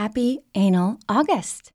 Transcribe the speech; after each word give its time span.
happy 0.00 0.38
Anal 0.54 0.98
August. 1.10 1.72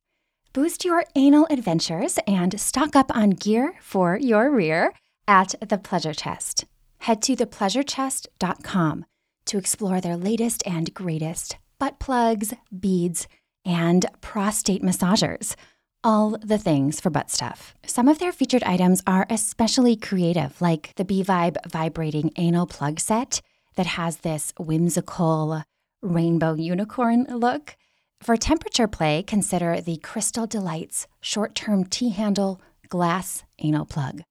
Boost 0.51 0.83
your 0.83 1.03
anal 1.13 1.45
adventures 1.51 2.17
and 2.25 2.59
stock 2.59 2.95
up 2.95 3.15
on 3.15 3.29
gear 3.29 3.75
for 3.81 4.17
your 4.17 4.49
rear 4.49 4.93
at 5.27 5.53
The 5.61 5.77
Pleasure 5.77 6.15
Chest. 6.15 6.65
Head 7.01 7.21
to 7.21 7.35
thepleasurechest.com 7.35 9.05
to 9.45 9.57
explore 9.59 10.01
their 10.01 10.17
latest 10.17 10.63
and 10.65 10.91
greatest 10.91 11.57
butt 11.77 11.99
plugs, 11.99 12.51
beads, 12.79 13.27
and 13.63 14.07
prostate 14.21 14.81
massagers. 14.81 15.55
All 16.03 16.35
the 16.41 16.57
things 16.57 16.99
for 16.99 17.11
butt 17.11 17.29
stuff. 17.29 17.75
Some 17.85 18.07
of 18.07 18.17
their 18.17 18.31
featured 18.31 18.63
items 18.63 19.03
are 19.05 19.27
especially 19.29 19.95
creative, 19.95 20.59
like 20.59 20.93
the 20.95 21.05
B 21.05 21.23
Vibe 21.23 21.57
vibrating 21.69 22.31
anal 22.37 22.65
plug 22.65 22.99
set 22.99 23.43
that 23.75 23.85
has 23.85 24.17
this 24.17 24.51
whimsical 24.57 25.61
rainbow 26.01 26.55
unicorn 26.55 27.27
look. 27.29 27.77
For 28.21 28.37
temperature 28.37 28.87
play, 28.87 29.23
consider 29.23 29.81
the 29.81 29.97
Crystal 29.97 30.47
Delights 30.47 31.07
short 31.21 31.57
stem 31.57 31.85
T 31.85 32.09
handle 32.09 32.61
glass 32.89 33.43
anal 33.59 33.85
plug. 33.85 34.21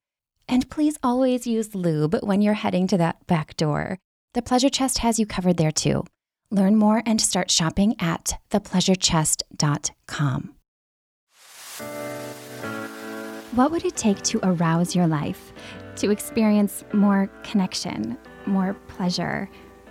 And 0.48 0.68
please 0.68 0.98
always 1.02 1.46
use 1.46 1.74
lube 1.74 2.16
when 2.22 2.42
you're 2.42 2.54
heading 2.54 2.86
to 2.88 2.98
that 2.98 3.26
back 3.26 3.56
door. 3.56 3.98
The 4.34 4.42
Pleasure 4.42 4.68
Chest 4.68 4.98
has 4.98 5.18
you 5.18 5.26
covered 5.26 5.56
there 5.56 5.70
too. 5.70 6.04
Learn 6.50 6.76
more 6.76 7.02
and 7.06 7.20
start 7.20 7.50
shopping 7.50 7.94
at 7.98 8.38
thepleasurechest.com. 8.50 10.54
What 13.52 13.70
would 13.70 13.84
it 13.84 13.96
take 13.96 14.20
to 14.24 14.40
arouse 14.42 14.96
your 14.96 15.06
life, 15.06 15.52
to 15.96 16.10
experience 16.10 16.84
more 16.92 17.30
connection, 17.44 18.18
more 18.46 18.74
pleasure, 18.88 19.48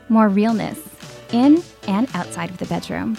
more 0.10 0.28
realness 0.28 0.80
in 1.32 1.64
and 1.88 2.10
outside 2.14 2.50
of 2.50 2.58
the 2.58 2.66
bedroom? 2.66 3.18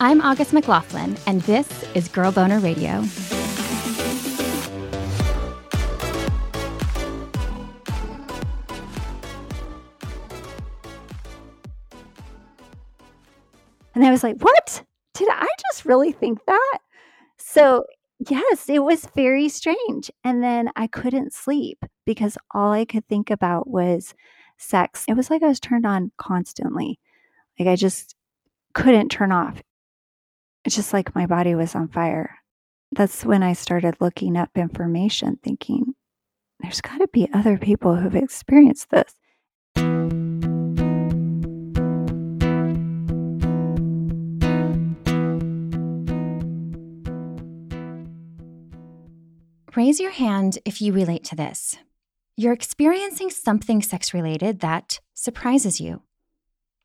I'm 0.00 0.20
August 0.20 0.52
McLaughlin, 0.52 1.16
and 1.26 1.40
this 1.42 1.84
is 1.94 2.08
Girl 2.08 2.32
Boner 2.32 2.58
Radio. 2.58 3.04
And 13.94 14.04
I 14.04 14.10
was 14.10 14.24
like, 14.24 14.40
what? 14.40 14.82
Did 15.14 15.28
I 15.30 15.46
just 15.70 15.84
really 15.84 16.10
think 16.10 16.44
that? 16.46 16.78
So, 17.38 17.84
yes, 18.28 18.68
it 18.68 18.80
was 18.80 19.06
very 19.14 19.48
strange. 19.48 20.10
And 20.24 20.42
then 20.42 20.70
I 20.74 20.88
couldn't 20.88 21.32
sleep 21.32 21.78
because 22.04 22.36
all 22.52 22.72
I 22.72 22.84
could 22.84 23.06
think 23.06 23.30
about 23.30 23.68
was 23.68 24.12
sex. 24.58 25.04
It 25.06 25.14
was 25.14 25.30
like 25.30 25.44
I 25.44 25.48
was 25.48 25.60
turned 25.60 25.86
on 25.86 26.10
constantly. 26.16 26.98
Like 27.60 27.68
I 27.68 27.76
just 27.76 28.16
couldn't 28.72 29.10
turn 29.10 29.30
off. 29.30 29.62
It's 30.64 30.74
just 30.74 30.94
like 30.94 31.14
my 31.14 31.26
body 31.26 31.54
was 31.54 31.74
on 31.74 31.88
fire. 31.88 32.38
That's 32.90 33.24
when 33.24 33.42
I 33.42 33.52
started 33.52 33.96
looking 34.00 34.36
up 34.36 34.50
information, 34.56 35.38
thinking, 35.42 35.94
there's 36.60 36.80
got 36.80 36.98
to 36.98 37.08
be 37.08 37.28
other 37.34 37.58
people 37.58 37.96
who've 37.96 38.14
experienced 38.14 38.88
this. 38.90 39.14
Raise 49.76 50.00
your 50.00 50.12
hand 50.12 50.58
if 50.64 50.80
you 50.80 50.92
relate 50.94 51.24
to 51.24 51.36
this. 51.36 51.76
You're 52.36 52.52
experiencing 52.52 53.28
something 53.28 53.82
sex 53.82 54.14
related 54.14 54.60
that 54.60 55.00
surprises 55.12 55.78
you. 55.78 56.02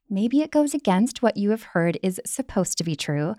Maybe 0.09 0.41
it 0.41 0.51
goes 0.51 0.73
against 0.73 1.21
what 1.21 1.37
you 1.37 1.51
have 1.51 1.63
heard 1.63 1.97
is 2.03 2.19
supposed 2.25 2.77
to 2.79 2.83
be 2.83 2.95
true. 2.95 3.35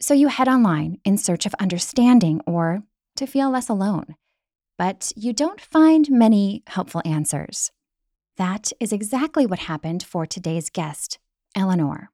So 0.00 0.14
you 0.14 0.28
head 0.28 0.48
online 0.48 0.98
in 1.04 1.18
search 1.18 1.46
of 1.46 1.54
understanding 1.60 2.40
or 2.46 2.82
to 3.16 3.26
feel 3.26 3.50
less 3.50 3.68
alone. 3.68 4.16
But 4.78 5.12
you 5.14 5.32
don't 5.32 5.60
find 5.60 6.10
many 6.10 6.62
helpful 6.66 7.02
answers. 7.04 7.70
That 8.36 8.72
is 8.80 8.92
exactly 8.92 9.44
what 9.44 9.58
happened 9.58 10.02
for 10.02 10.24
today's 10.24 10.70
guest, 10.70 11.18
Eleanor. 11.54 12.10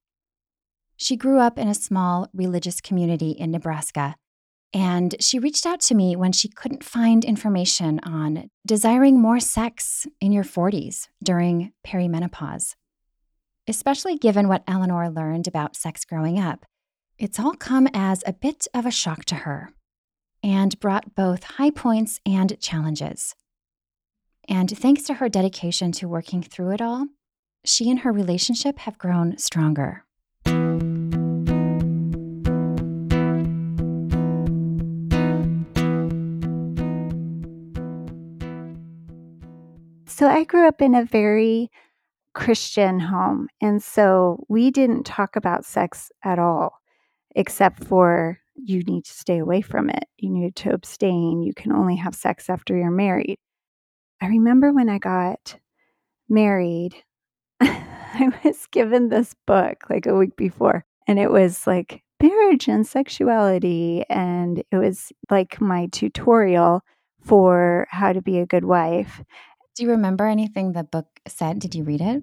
She 0.97 1.17
grew 1.17 1.39
up 1.39 1.59
in 1.59 1.69
a 1.69 1.75
small 1.75 2.29
religious 2.35 2.81
community 2.81 3.31
in 3.31 3.51
Nebraska 3.51 4.17
and 4.77 5.15
she 5.21 5.39
reached 5.39 5.65
out 5.65 5.81
to 5.81 5.95
me 5.95 6.17
when 6.17 6.33
she 6.33 6.49
couldn't 6.49 6.85
find 6.85 7.25
information 7.25 7.99
on 8.03 8.51
desiring 8.67 9.19
more 9.19 9.41
sex 9.41 10.07
in 10.21 10.33
your 10.33 10.45
40s 10.45 11.09
during 11.25 11.73
perimenopause. 11.87 12.75
Especially 13.67 14.19
given 14.19 14.49
what 14.49 14.65
Eleanor 14.69 15.09
learned 15.09 15.47
about 15.47 15.77
sex 15.77 16.05
growing 16.05 16.39
up, 16.39 16.67
it's 17.19 17.41
all 17.41 17.55
come 17.55 17.89
as 17.95 18.23
a 18.27 18.33
bit 18.33 18.67
of 18.75 18.85
a 18.85 18.91
shock 18.91 19.25
to 19.27 19.35
her 19.37 19.71
and 20.43 20.79
brought 20.81 21.15
both 21.15 21.45
high 21.45 21.71
points 21.71 22.21
and 22.27 22.59
challenges. 22.61 23.35
And 24.49 24.71
thanks 24.71 25.03
to 25.05 25.15
her 25.15 25.29
dedication 25.29 25.93
to 25.93 26.09
working 26.09 26.43
through 26.43 26.73
it 26.73 26.83
all, 26.83 27.07
she 27.65 27.91
and 27.91 28.01
her 28.01 28.13
relationship 28.13 28.79
have 28.81 28.99
grown 28.99 29.39
stronger. 29.39 30.05
So 40.07 40.29
I 40.29 40.45
grew 40.45 40.67
up 40.69 40.81
in 40.81 40.95
a 40.95 41.05
very 41.05 41.71
Christian 42.35 43.01
home. 43.01 43.49
And 43.61 43.83
so 43.83 44.45
we 44.49 44.71
didn't 44.71 45.05
talk 45.05 45.37
about 45.37 45.65
sex 45.65 46.13
at 46.23 46.39
all, 46.39 46.81
except 47.37 47.85
for 47.85 48.41
you 48.57 48.83
need 48.83 49.05
to 49.05 49.13
stay 49.13 49.39
away 49.39 49.61
from 49.61 49.91
it. 49.91 50.07
You 50.17 50.31
need 50.31 50.57
to 50.57 50.73
abstain. 50.73 51.43
You 51.43 51.53
can 51.55 51.71
only 51.71 51.97
have 51.97 52.15
sex 52.15 52.51
after 52.51 52.77
you're 52.77 52.91
married. 52.91 53.39
I 54.21 54.27
remember 54.27 54.73
when 54.73 54.89
I 54.89 54.99
got 54.99 55.59
married, 56.29 56.95
I 57.61 58.33
was 58.43 58.67
given 58.73 59.11
this 59.11 59.35
book 59.47 59.85
like 59.91 60.07
a 60.07 60.17
week 60.17 60.37
before, 60.37 60.87
and 61.07 61.19
it 61.19 61.31
was 61.31 61.67
like 61.67 62.03
marriage 62.21 62.67
and 62.67 62.87
sexuality. 62.87 64.05
And 64.09 64.65
it 64.73 64.77
was 64.77 65.13
like 65.31 65.61
my 65.61 65.89
tutorial 65.93 66.81
for 67.23 67.87
how 67.91 68.15
to 68.15 68.23
be 68.23 68.39
a 68.39 68.47
good 68.47 68.65
wife. 68.65 69.23
Do 69.75 69.83
you 69.83 69.91
remember 69.91 70.27
anything 70.27 70.73
the 70.73 70.85
book 70.85 71.07
said? 71.29 71.59
Did 71.59 71.75
you 71.75 71.85
read 71.85 72.01
it? 72.01 72.23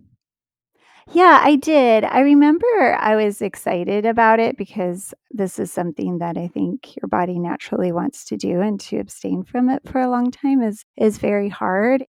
Yeah, 1.12 1.40
I 1.44 1.56
did. 1.58 2.06
I 2.06 2.22
remember 2.22 2.66
I 3.00 3.16
was 3.16 3.42
excited 3.42 4.06
about 4.06 4.40
it 4.40 4.58
because 4.58 5.14
this 5.32 5.60
is 5.60 5.72
something 5.72 6.20
that 6.20 6.38
I 6.38 6.48
think 6.48 6.96
your 6.96 7.08
body 7.10 7.40
naturally 7.40 7.92
wants 7.92 8.26
to 8.26 8.38
do 8.38 8.62
and 8.62 8.80
to 8.82 8.98
abstain 9.00 9.44
from 9.44 9.70
it 9.70 9.82
for 9.88 10.00
a 10.00 10.10
long 10.10 10.32
time 10.32 10.62
is 10.62 10.86
is 10.98 11.18
very 11.18 11.50
hard. 11.50 12.06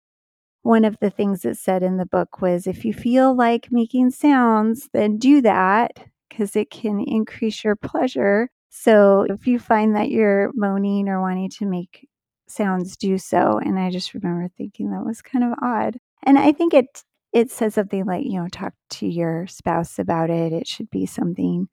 One 0.63 0.85
of 0.85 0.99
the 1.01 1.11
things 1.11 1.45
it 1.45 1.57
said 1.57 1.83
in 1.83 1.97
the 1.97 2.05
book 2.07 2.41
was 2.41 2.67
if 2.67 2.85
you 2.85 2.93
feel 2.93 3.35
like 3.35 3.69
making 3.71 4.11
sounds, 4.11 4.89
then 4.93 5.17
do 5.17 5.41
that 5.41 5.91
because 6.29 6.55
it 6.55 6.71
can 6.71 7.01
increase 7.01 7.63
your 7.63 7.75
pleasure. 7.77 8.49
So 8.69 9.25
if 9.29 9.47
you 9.47 9.59
find 9.59 9.95
that 9.95 10.09
you're 10.11 10.51
moaning 10.55 11.09
or 11.09 11.21
wanting 11.21 11.49
to 11.51 11.65
make 11.65 12.07
sounds 12.47 12.97
do 12.97 13.17
so. 13.17 13.59
And 13.63 13.79
I 13.79 13.89
just 13.91 14.13
remember 14.13 14.49
thinking 14.57 14.91
that 14.91 15.05
was 15.05 15.21
kind 15.21 15.43
of 15.43 15.53
odd. 15.61 15.97
And 16.23 16.37
I 16.39 16.51
think 16.51 16.73
it 16.73 17.03
it 17.33 17.49
says 17.49 17.75
something 17.75 18.05
like, 18.05 18.25
you 18.25 18.39
know, 18.39 18.47
talk 18.47 18.73
to 18.91 19.07
your 19.07 19.47
spouse 19.47 19.99
about 19.99 20.29
it. 20.29 20.53
It 20.53 20.67
should 20.67 20.89
be 20.89 21.05
something 21.05 21.67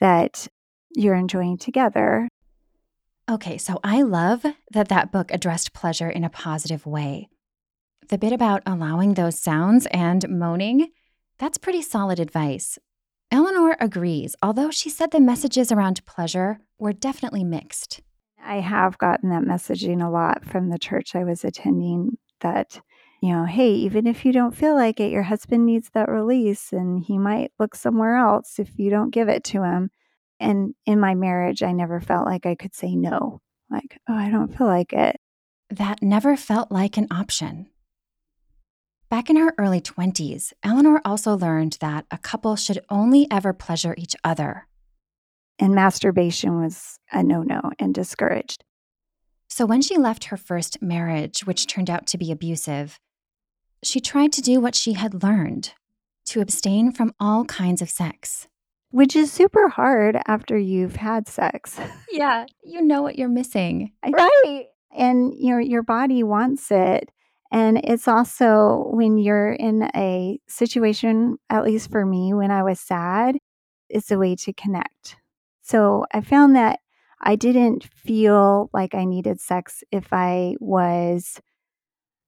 that 0.00 0.48
you're 0.94 1.14
enjoying 1.14 1.58
together. 1.58 2.28
Okay, 3.30 3.58
so 3.58 3.78
I 3.84 4.02
love 4.02 4.44
that 4.72 4.88
that 4.88 5.12
book 5.12 5.30
addressed 5.30 5.72
pleasure 5.72 6.10
in 6.10 6.24
a 6.24 6.30
positive 6.30 6.84
way. 6.86 7.28
The 8.08 8.18
bit 8.18 8.32
about 8.32 8.62
allowing 8.66 9.14
those 9.14 9.38
sounds 9.38 9.86
and 9.92 10.28
moaning, 10.28 10.88
that's 11.38 11.58
pretty 11.58 11.82
solid 11.82 12.18
advice. 12.18 12.76
Eleanor 13.30 13.76
agrees, 13.78 14.34
although 14.42 14.72
she 14.72 14.90
said 14.90 15.12
the 15.12 15.20
messages 15.20 15.70
around 15.70 16.04
pleasure 16.04 16.58
were 16.78 16.92
definitely 16.92 17.44
mixed. 17.44 18.00
I 18.42 18.56
have 18.56 18.98
gotten 18.98 19.30
that 19.30 19.44
messaging 19.44 20.04
a 20.04 20.10
lot 20.10 20.44
from 20.44 20.70
the 20.70 20.78
church 20.78 21.14
I 21.14 21.22
was 21.22 21.44
attending 21.44 22.18
that, 22.40 22.80
you 23.20 23.32
know, 23.32 23.44
hey, 23.44 23.72
even 23.72 24.06
if 24.06 24.24
you 24.24 24.32
don't 24.32 24.54
feel 24.54 24.74
like 24.74 24.98
it, 25.00 25.12
your 25.12 25.22
husband 25.22 25.66
needs 25.66 25.90
that 25.90 26.08
release 26.08 26.72
and 26.72 27.02
he 27.02 27.18
might 27.18 27.52
look 27.58 27.74
somewhere 27.74 28.16
else 28.16 28.58
if 28.58 28.78
you 28.78 28.90
don't 28.90 29.10
give 29.10 29.28
it 29.28 29.44
to 29.44 29.62
him. 29.62 29.90
And 30.38 30.74
in 30.86 31.00
my 31.00 31.14
marriage, 31.14 31.62
I 31.62 31.72
never 31.72 32.00
felt 32.00 32.26
like 32.26 32.46
I 32.46 32.54
could 32.54 32.74
say 32.74 32.96
no. 32.96 33.40
Like, 33.70 33.98
oh, 34.08 34.14
I 34.14 34.30
don't 34.30 34.56
feel 34.56 34.66
like 34.66 34.92
it. 34.92 35.16
That 35.68 36.02
never 36.02 36.36
felt 36.36 36.72
like 36.72 36.96
an 36.96 37.08
option. 37.10 37.68
Back 39.10 39.28
in 39.28 39.36
her 39.36 39.54
early 39.58 39.80
20s, 39.80 40.52
Eleanor 40.62 41.02
also 41.04 41.36
learned 41.36 41.76
that 41.80 42.06
a 42.10 42.18
couple 42.18 42.56
should 42.56 42.80
only 42.88 43.26
ever 43.30 43.52
pleasure 43.52 43.94
each 43.98 44.16
other 44.24 44.66
and 45.60 45.74
masturbation 45.74 46.60
was 46.60 46.98
a 47.12 47.22
no 47.22 47.42
no 47.42 47.60
and 47.78 47.94
discouraged. 47.94 48.64
So 49.48 49.66
when 49.66 49.82
she 49.82 49.98
left 49.98 50.24
her 50.24 50.36
first 50.36 50.80
marriage, 50.80 51.40
which 51.40 51.66
turned 51.66 51.90
out 51.90 52.06
to 52.08 52.18
be 52.18 52.32
abusive, 52.32 52.98
she 53.82 54.00
tried 54.00 54.32
to 54.32 54.42
do 54.42 54.60
what 54.60 54.74
she 54.74 54.92
had 54.94 55.22
learned 55.22 55.72
to 56.26 56.40
abstain 56.40 56.92
from 56.92 57.12
all 57.18 57.44
kinds 57.44 57.82
of 57.82 57.90
sex. 57.90 58.46
which 58.92 59.14
is 59.14 59.32
super 59.32 59.68
hard 59.68 60.18
after 60.26 60.58
you've 60.58 60.96
had 60.96 61.28
sex. 61.28 61.78
Yeah, 62.12 62.46
you 62.64 62.82
know 62.82 63.02
what 63.02 63.16
you're 63.18 63.28
missing. 63.28 63.92
Right. 64.04 64.66
And 64.96 65.32
your 65.36 65.60
your 65.60 65.82
body 65.84 66.22
wants 66.24 66.70
it. 66.72 67.10
And 67.52 67.78
it's 67.84 68.08
also 68.08 68.88
when 68.92 69.16
you're 69.16 69.52
in 69.52 69.88
a 69.94 70.38
situation, 70.48 71.38
at 71.48 71.64
least 71.64 71.90
for 71.90 72.04
me, 72.04 72.34
when 72.34 72.50
I 72.50 72.62
was 72.64 72.80
sad, 72.80 73.38
it's 73.88 74.10
a 74.10 74.18
way 74.18 74.34
to 74.36 74.52
connect. 74.52 75.16
So 75.62 76.04
I 76.12 76.20
found 76.20 76.56
that 76.56 76.80
I 77.22 77.36
didn't 77.36 77.84
feel 77.84 78.70
like 78.72 78.94
I 78.94 79.04
needed 79.04 79.40
sex 79.40 79.84
if 79.92 80.12
I 80.12 80.56
was 80.60 81.40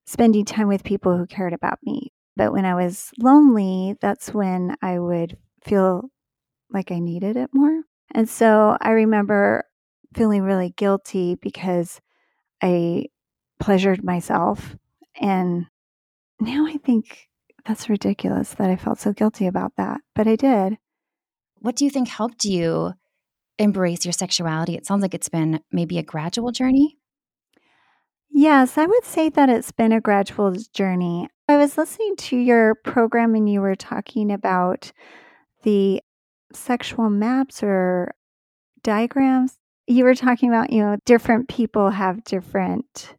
spending 0.07 0.45
time 0.45 0.69
with 0.69 0.85
people 0.85 1.17
who 1.17 1.27
cared 1.27 1.53
about 1.53 1.79
me. 1.83 2.13
But 2.37 2.53
when 2.53 2.65
I 2.65 2.75
was 2.75 3.11
lonely, 3.19 3.97
that's 4.01 4.33
when 4.33 4.77
I 4.83 4.99
would 4.99 5.37
feel 5.63 6.11
like 6.71 6.91
I 6.91 6.99
needed 6.99 7.37
it 7.37 7.51
more. 7.53 7.83
And 8.15 8.29
so 8.29 8.77
I 8.81 8.91
remember 8.91 9.65
feeling 10.15 10.43
really 10.43 10.75
guilty 10.77 11.37
because 11.37 12.01
I 12.63 13.07
pleasured 13.61 14.05
myself. 14.05 14.77
And 15.21 15.67
now 16.41 16.67
I 16.67 16.79
think 16.79 17.29
that's 17.67 17.89
ridiculous 17.89 18.55
that 18.55 18.71
I 18.71 18.77
felt 18.77 18.99
so 18.99 19.13
guilty 19.13 19.47
about 19.47 19.73
that, 19.77 20.01
but 20.15 20.27
I 20.27 20.37
did. 20.37 20.79
What 21.61 21.77
do 21.77 21.85
you 21.85 21.91
think 21.91 22.09
helped 22.09 22.45
you 22.45 22.93
embrace 23.59 24.05
your 24.05 24.13
sexuality? 24.13 24.75
It 24.75 24.87
sounds 24.87 25.03
like 25.03 25.15
it's 25.15 25.29
been 25.29 25.61
maybe 25.71 25.99
a 25.99 26.03
gradual 26.03 26.51
journey. 26.51 26.99
Yes, 28.33 28.79
I 28.79 28.87
would 28.87 29.05
say 29.05 29.29
that 29.31 29.51
it's 29.51 29.73
been 29.73 29.93
a 29.93 30.01
gradual 30.01 30.55
journey. 30.73 31.29
I 31.49 31.57
was 31.57 31.77
listening 31.77 32.17
to 32.17 32.37
your 32.37 32.75
program 32.77 33.35
and 33.35 33.49
you 33.49 33.61
were 33.61 33.77
talking 33.77 34.33
about 34.33 34.91
the 35.65 36.03
sexual 36.53 37.11
maps 37.11 37.63
or 37.63 38.15
diagrams. 38.83 39.59
You 39.87 40.05
were 40.05 40.15
talking 40.15 40.49
about, 40.49 40.73
you 40.73 40.83
know, 40.83 40.97
different 41.05 41.49
people 41.49 41.91
have 41.91 42.25
different 42.25 43.17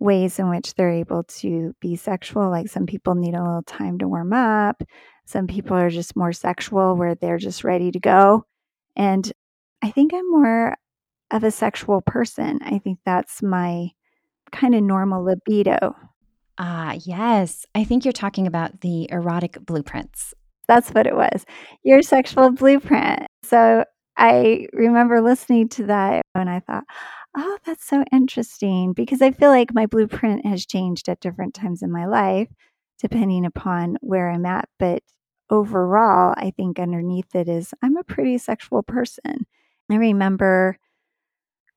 ways 0.00 0.38
in 0.38 0.50
which 0.50 0.74
they're 0.74 0.90
able 0.90 1.24
to 1.24 1.74
be 1.80 1.96
sexual. 1.96 2.50
Like 2.50 2.68
some 2.68 2.86
people 2.86 3.14
need 3.14 3.34
a 3.34 3.42
little 3.42 3.62
time 3.64 3.98
to 3.98 4.08
warm 4.08 4.32
up. 4.32 4.82
Some 5.26 5.46
people 5.46 5.76
are 5.76 5.90
just 5.90 6.16
more 6.16 6.32
sexual 6.32 6.96
where 6.96 7.14
they're 7.14 7.38
just 7.38 7.64
ready 7.64 7.90
to 7.92 8.00
go. 8.00 8.44
And 8.96 9.32
I 9.82 9.90
think 9.90 10.14
I'm 10.14 10.30
more 10.30 10.76
of 11.30 11.44
a 11.44 11.50
sexual 11.50 12.00
person. 12.02 12.60
I 12.62 12.78
think 12.78 12.98
that's 13.04 13.42
my 13.42 13.90
kind 14.52 14.74
of 14.74 14.82
normal 14.82 15.24
libido. 15.24 15.94
Ah, 16.58 16.96
yes. 17.04 17.64
I 17.74 17.84
think 17.84 18.04
you're 18.04 18.12
talking 18.12 18.46
about 18.46 18.80
the 18.82 19.08
erotic 19.10 19.58
blueprints. 19.64 20.34
That's 20.68 20.90
what 20.90 21.06
it 21.06 21.16
was. 21.16 21.44
Your 21.82 22.02
sexual 22.02 22.50
blueprint. 22.52 23.26
So 23.44 23.84
I 24.16 24.66
remember 24.72 25.20
listening 25.20 25.68
to 25.70 25.86
that 25.86 26.22
and 26.34 26.50
I 26.50 26.60
thought, 26.60 26.84
oh, 27.36 27.58
that's 27.64 27.84
so 27.84 28.04
interesting 28.12 28.92
because 28.92 29.22
I 29.22 29.30
feel 29.30 29.50
like 29.50 29.74
my 29.74 29.86
blueprint 29.86 30.44
has 30.46 30.66
changed 30.66 31.08
at 31.08 31.20
different 31.20 31.54
times 31.54 31.82
in 31.82 31.90
my 31.90 32.06
life, 32.06 32.48
depending 32.98 33.46
upon 33.46 33.96
where 34.00 34.30
I'm 34.30 34.46
at. 34.46 34.68
But 34.78 35.02
overall, 35.48 36.34
I 36.36 36.52
think 36.56 36.78
underneath 36.78 37.34
it 37.34 37.48
is 37.48 37.72
I'm 37.82 37.96
a 37.96 38.04
pretty 38.04 38.38
sexual 38.38 38.82
person. 38.82 39.46
I 39.90 39.96
remember 39.96 40.76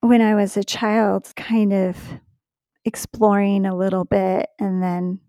when 0.02 0.22
I 0.22 0.36
was 0.36 0.58
a 0.58 0.64
child, 0.64 1.32
kind 1.36 1.72
of 1.72 1.98
exploring 2.86 3.66
a 3.66 3.76
little 3.76 4.06
bit 4.06 4.50
and 4.60 4.82
then 4.82 5.20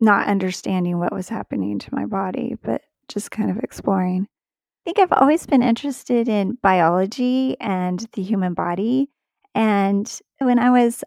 not 0.00 0.28
understanding 0.28 0.98
what 0.98 1.12
was 1.12 1.28
happening 1.28 1.78
to 1.78 1.94
my 1.94 2.04
body, 2.04 2.56
but 2.62 2.82
just 3.08 3.30
kind 3.30 3.50
of 3.50 3.58
exploring. 3.58 4.26
I 4.28 4.92
think 4.92 4.98
I've 4.98 5.18
always 5.18 5.46
been 5.46 5.62
interested 5.62 6.28
in 6.28 6.58
biology 6.62 7.56
and 7.60 8.06
the 8.12 8.22
human 8.22 8.54
body. 8.54 9.10
And 9.54 10.20
when 10.38 10.58
I 10.58 10.70
was 10.70 11.02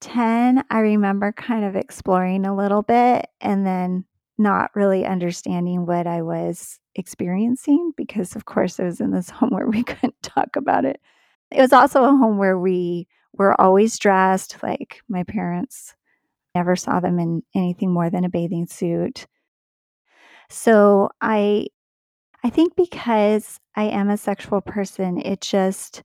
10, 0.00 0.64
I 0.70 0.78
remember 0.78 1.32
kind 1.32 1.64
of 1.64 1.74
exploring 1.74 2.46
a 2.46 2.54
little 2.54 2.82
bit 2.82 3.26
and 3.40 3.66
then 3.66 4.04
not 4.38 4.70
really 4.74 5.04
understanding 5.04 5.84
what 5.84 6.06
I 6.06 6.22
was 6.22 6.78
experiencing 6.94 7.92
because, 7.96 8.36
of 8.36 8.44
course, 8.44 8.78
I 8.78 8.84
was 8.84 9.00
in 9.00 9.10
this 9.10 9.30
home 9.30 9.50
where 9.50 9.68
we 9.68 9.82
couldn't 9.82 10.22
talk 10.22 10.56
about 10.56 10.84
it. 10.84 11.00
It 11.50 11.60
was 11.60 11.72
also 11.72 12.04
a 12.04 12.16
home 12.16 12.38
where 12.38 12.58
we 12.58 13.08
were 13.38 13.60
always 13.60 13.98
dressed. 13.98 14.62
Like 14.62 15.00
my 15.08 15.24
parents 15.24 15.94
never 16.54 16.76
saw 16.76 17.00
them 17.00 17.18
in 17.20 17.42
anything 17.54 17.92
more 17.92 18.10
than 18.10 18.24
a 18.24 18.30
bathing 18.30 18.66
suit. 18.66 19.26
So 20.50 21.10
I 21.20 21.68
I 22.44 22.50
think 22.50 22.76
because 22.76 23.60
I 23.76 23.84
am 23.84 24.10
a 24.10 24.16
sexual 24.18 24.60
person, 24.62 25.18
it 25.20 25.40
just 25.40 26.02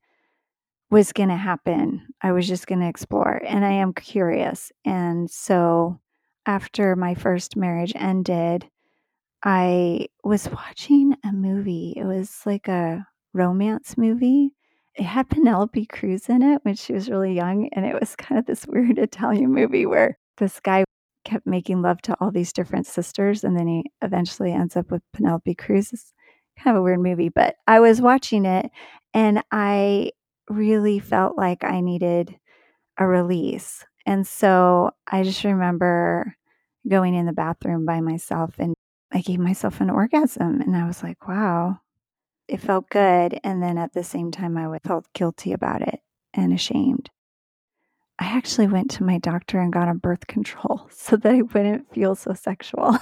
was 0.92 1.14
going 1.14 1.30
to 1.30 1.38
happen. 1.38 2.08
I 2.22 2.32
was 2.34 2.48
just 2.48 2.68
going 2.68 2.82
to 2.82 2.88
explore 2.88 3.42
and 3.46 3.66
I 3.66 3.72
am 3.74 3.94
curious. 3.94 4.72
And 4.86 5.30
so 5.30 6.00
after 6.46 6.96
my 6.96 7.16
first 7.16 7.56
marriage 7.56 7.94
ended, 7.96 8.70
I 9.44 10.08
was 10.24 10.50
watching 10.50 11.16
a 11.26 11.32
movie. 11.34 11.94
It 11.98 12.06
was 12.06 12.42
like 12.46 12.68
a 12.68 13.08
romance 13.34 13.98
movie. 13.98 14.52
It 14.96 15.04
had 15.04 15.30
Penelope 15.30 15.86
Cruz 15.88 16.30
in 16.30 16.42
it 16.42 16.60
when 16.64 16.76
she 16.76 16.94
was 16.94 17.10
really 17.10 17.34
young. 17.34 17.70
And 17.74 17.86
it 17.86 18.00
was 18.00 18.16
kind 18.16 18.40
of 18.40 18.46
this 18.46 18.66
weird 18.68 18.98
Italian 18.98 19.54
movie 19.54 19.86
where 19.86 20.18
this 20.38 20.60
guy 20.60 20.84
kept 21.26 21.48
making 21.48 21.82
love 21.82 22.02
to 22.04 22.16
all 22.20 22.32
these 22.32 22.54
different 22.54 22.86
sisters. 22.86 23.44
And 23.44 23.58
then 23.58 23.68
he 23.68 23.92
eventually 24.02 24.52
ends 24.52 24.76
up 24.76 24.92
with 24.92 25.02
Penelope 25.14 25.56
Cruz. 25.56 25.92
It's 25.94 26.14
kind 26.60 26.76
of 26.76 26.82
a 26.82 26.84
weird 26.84 27.00
movie, 27.00 27.30
but 27.30 27.56
I 27.68 27.80
was 27.80 28.02
watching 28.02 28.46
it 28.46 28.70
and 29.14 29.44
I 29.52 30.12
really 30.50 31.00
felt 31.00 31.38
like 31.38 31.64
I 31.64 31.82
needed 31.82 32.36
a 32.98 33.08
release. 33.08 33.86
And 34.06 34.28
so 34.28 34.92
I 35.08 35.24
just 35.24 35.44
remember 35.44 36.36
going 36.88 37.16
in 37.16 37.26
the 37.26 37.34
bathroom 37.34 37.86
by 37.86 38.02
myself 38.02 38.56
and 38.60 38.76
I 39.12 39.22
gave 39.22 39.40
myself 39.40 39.80
an 39.80 39.90
orgasm. 39.90 40.62
And 40.62 40.76
I 40.76 40.86
was 40.86 41.04
like, 41.04 41.28
wow, 41.28 41.80
it 42.54 42.62
felt 42.62 42.88
good. 42.90 43.40
And 43.44 43.64
then 43.64 43.80
at 43.80 43.94
the 43.94 44.04
same 44.04 44.30
time, 44.30 44.56
I 44.58 44.78
felt 44.78 45.12
guilty 45.14 45.54
about 45.54 45.82
it 45.82 46.02
and 46.36 46.54
ashamed. 46.54 47.10
I 48.20 48.26
actually 48.26 48.68
went 48.68 48.92
to 48.92 49.04
my 49.04 49.18
doctor 49.18 49.60
and 49.60 49.74
got 49.74 49.88
on 49.88 49.98
birth 49.98 50.28
control 50.28 50.88
so 50.92 51.18
that 51.18 51.34
I 51.34 51.42
wouldn't 51.42 51.92
feel 51.92 52.14
so 52.14 52.34
sexual. 52.34 52.96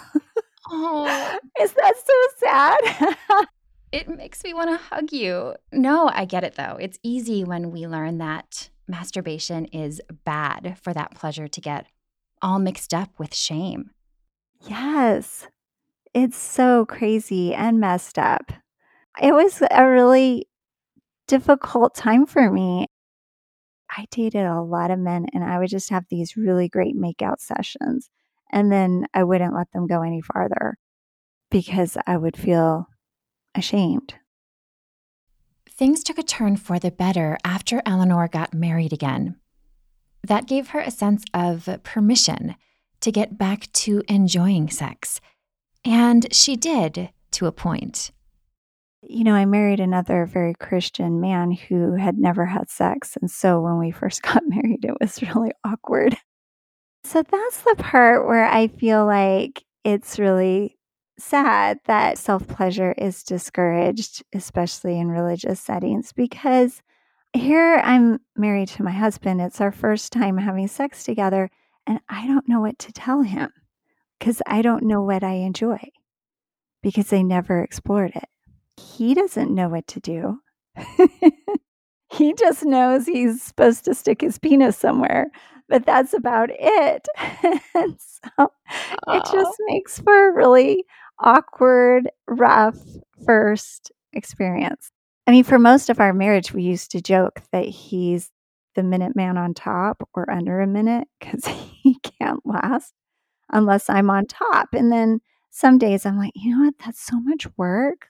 Oh, 0.69 1.38
Is 1.59 1.74
that 1.74 1.94
so 1.98 2.38
sad? 2.38 3.45
it 3.92 4.07
makes 4.07 4.42
me 4.42 4.53
want 4.53 4.69
to 4.69 4.77
hug 4.77 5.12
you. 5.12 5.56
No, 5.74 6.07
I 6.07 6.24
get 6.24 6.45
it 6.45 6.56
though. 6.56 6.77
It's 6.80 6.98
easy 7.03 7.43
when 7.43 7.72
we 7.72 7.86
learn 7.88 8.20
that 8.20 8.70
masturbation 8.88 9.65
is 9.65 10.01
bad 10.24 10.77
for 10.81 10.93
that 10.93 11.13
pleasure 11.13 11.50
to 11.50 11.62
get 11.62 11.88
all 12.41 12.58
mixed 12.58 12.93
up 12.93 13.10
with 13.20 13.36
shame. 13.36 13.91
yes. 14.62 15.48
It's 16.13 16.38
so 16.38 16.86
crazy 16.86 17.53
and 17.53 17.79
messed 17.79 18.17
up. 18.17 18.51
It 19.20 19.34
was 19.34 19.62
a 19.70 19.86
really 19.86 20.48
difficult 21.27 21.96
time 21.96 22.25
for 22.25 22.51
me. 22.51 22.88
I 23.89 24.06
dated 24.10 24.46
a 24.46 24.62
lot 24.62 24.91
of 24.91 25.00
men 25.00 25.25
and 25.34 25.44
I 25.44 25.60
would 25.60 25.70
just 25.70 25.89
have 25.89 26.06
these 26.10 26.38
really 26.38 26.70
great 26.70 26.96
makeout 26.96 27.39
sessions. 27.39 28.10
And 28.51 28.72
then 28.72 29.06
I 29.13 29.24
wouldn't 29.24 29.56
let 29.56 29.72
them 29.72 29.88
go 29.88 30.01
any 30.01 30.22
farther 30.22 30.77
because 31.50 31.98
I 32.08 32.18
would 32.18 32.38
feel 32.38 32.88
ashamed. 33.56 34.15
Things 35.70 36.03
took 36.03 36.18
a 36.18 36.24
turn 36.24 36.58
for 36.58 36.80
the 36.80 36.91
better 36.91 37.38
after 37.44 37.82
Eleanor 37.86 38.27
got 38.27 38.53
married 38.53 38.94
again. 38.94 39.36
That 40.24 40.48
gave 40.48 40.70
her 40.70 40.80
a 40.80 40.91
sense 40.91 41.24
of 41.34 41.68
permission 41.84 42.56
to 43.01 43.12
get 43.12 43.38
back 43.38 43.72
to 43.74 44.03
enjoying 44.08 44.70
sex. 44.70 45.20
And 45.84 46.34
she 46.34 46.56
did 46.56 47.10
to 47.32 47.48
a 47.48 47.51
point. 47.51 48.12
You 49.03 49.24
know, 49.24 49.34
I 49.34 49.46
married 49.46 49.79
another 49.79 50.25
very 50.25 50.53
Christian 50.53 51.20
man 51.20 51.51
who 51.51 51.96
had 51.96 52.17
never 52.17 52.46
had 52.46 52.70
sex. 52.70 53.17
And 53.20 53.29
so 53.29 53.60
when 53.60 53.77
we 53.79 53.91
first 53.91 54.22
got 54.24 54.43
married, 54.46 54.86
it 54.86 54.96
was 55.00 55.22
really 55.22 55.51
awkward. 55.63 56.17
So 57.03 57.24
that's 57.24 57.62
the 57.62 57.75
part 57.77 58.27
where 58.27 58.46
I 58.46 58.67
feel 58.67 59.05
like 59.05 59.63
it's 59.84 60.20
really 60.20 60.77
sad 61.17 61.79
that 61.86 62.17
self 62.17 62.48
pleasure 62.48 62.93
is 62.98 63.24
discouraged, 63.24 64.24
especially 64.34 65.00
in 65.00 65.08
religious 65.08 65.60
settings, 65.60 66.13
because 66.13 66.81
here 67.34 67.81
I'm 67.84 68.20
married 68.36 68.70
to 68.70 68.84
my 68.84 68.91
husband. 68.91 69.41
It's 69.41 69.62
our 69.62 69.72
first 69.72 70.12
time 70.12 70.38
having 70.38 70.67
sex 70.67 71.03
together, 71.03 71.50
and 71.88 72.00
I 72.10 72.27
don't 72.27 72.48
know 72.48 72.60
what 72.60 72.77
to 72.79 72.91
tell 72.91 73.22
him 73.22 73.50
because 74.20 74.41
I 74.46 74.62
don't 74.62 74.84
know 74.84 75.01
what 75.01 75.24
I 75.24 75.34
enjoy 75.34 75.79
because 76.84 77.08
they 77.10 77.24
never 77.24 77.63
explored 77.63 78.12
it. 78.15 78.29
He 78.95 79.13
doesn't 79.13 79.53
know 79.53 79.69
what 79.69 79.88
to 79.88 80.00
do. 80.00 80.39
he 82.11 82.33
just 82.33 82.65
knows 82.65 83.05
he's 83.05 83.41
supposed 83.41 83.85
to 83.85 83.93
stick 83.93 84.21
his 84.21 84.38
penis 84.38 84.77
somewhere, 84.77 85.27
but 85.67 85.85
that's 85.85 86.13
about 86.13 86.50
it. 86.51 87.07
and 87.73 87.97
so 88.00 88.51
it 89.07 89.23
just 89.31 89.57
makes 89.67 90.00
for 90.00 90.29
a 90.29 90.33
really 90.33 90.85
awkward, 91.19 92.09
rough 92.27 92.77
first 93.25 93.91
experience. 94.13 94.91
I 95.27 95.31
mean, 95.31 95.43
for 95.43 95.59
most 95.59 95.89
of 95.89 96.00
our 96.00 96.13
marriage, 96.13 96.53
we 96.53 96.63
used 96.63 96.91
to 96.91 97.01
joke 97.01 97.41
that 97.51 97.65
he's 97.65 98.31
the 98.75 98.83
minute 98.83 99.15
man 99.15 99.38
on 99.38 99.53
top 99.53 100.07
or 100.13 100.29
under 100.29 100.61
a 100.61 100.67
minute 100.67 101.07
because 101.19 101.45
he 101.83 101.97
can't 102.19 102.45
last 102.45 102.93
unless 103.51 103.89
I'm 103.89 104.09
on 104.09 104.25
top. 104.25 104.69
And 104.73 104.91
then 104.91 105.19
some 105.51 105.77
days 105.77 106.05
I'm 106.05 106.17
like, 106.17 106.33
you 106.35 106.55
know 106.55 106.65
what? 106.65 106.75
That's 106.83 107.01
so 107.01 107.19
much 107.19 107.47
work. 107.57 108.07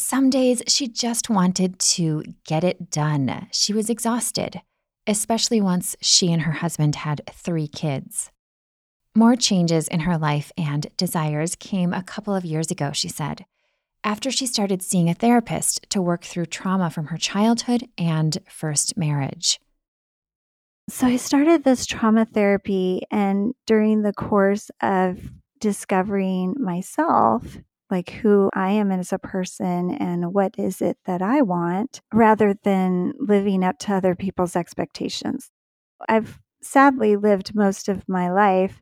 Some 0.00 0.30
days 0.30 0.62
she 0.66 0.88
just 0.88 1.28
wanted 1.28 1.78
to 1.78 2.24
get 2.46 2.64
it 2.64 2.90
done. 2.90 3.48
She 3.52 3.74
was 3.74 3.90
exhausted, 3.90 4.62
especially 5.06 5.60
once 5.60 5.94
she 6.00 6.32
and 6.32 6.42
her 6.42 6.52
husband 6.52 6.96
had 6.96 7.20
three 7.30 7.68
kids. 7.68 8.30
More 9.14 9.36
changes 9.36 9.86
in 9.88 10.00
her 10.00 10.16
life 10.16 10.52
and 10.56 10.86
desires 10.96 11.54
came 11.54 11.92
a 11.92 12.02
couple 12.02 12.34
of 12.34 12.46
years 12.46 12.70
ago, 12.70 12.92
she 12.92 13.08
said, 13.08 13.44
after 14.02 14.30
she 14.30 14.46
started 14.46 14.82
seeing 14.82 15.10
a 15.10 15.14
therapist 15.14 15.88
to 15.90 16.00
work 16.00 16.24
through 16.24 16.46
trauma 16.46 16.88
from 16.88 17.08
her 17.08 17.18
childhood 17.18 17.86
and 17.98 18.38
first 18.48 18.96
marriage. 18.96 19.60
So 20.88 21.08
I 21.08 21.16
started 21.16 21.62
this 21.62 21.84
trauma 21.84 22.24
therapy, 22.24 23.02
and 23.10 23.52
during 23.66 24.00
the 24.00 24.14
course 24.14 24.70
of 24.80 25.30
discovering 25.60 26.54
myself, 26.58 27.58
like 27.90 28.10
who 28.10 28.50
I 28.54 28.70
am 28.72 28.90
as 28.90 29.12
a 29.12 29.18
person 29.18 29.90
and 29.90 30.32
what 30.32 30.54
is 30.58 30.80
it 30.80 30.98
that 31.06 31.22
I 31.22 31.42
want, 31.42 32.00
rather 32.12 32.54
than 32.62 33.12
living 33.18 33.64
up 33.64 33.78
to 33.80 33.94
other 33.94 34.14
people's 34.14 34.56
expectations. 34.56 35.50
I've 36.08 36.38
sadly 36.62 37.16
lived 37.16 37.54
most 37.54 37.88
of 37.88 38.08
my 38.08 38.30
life 38.30 38.80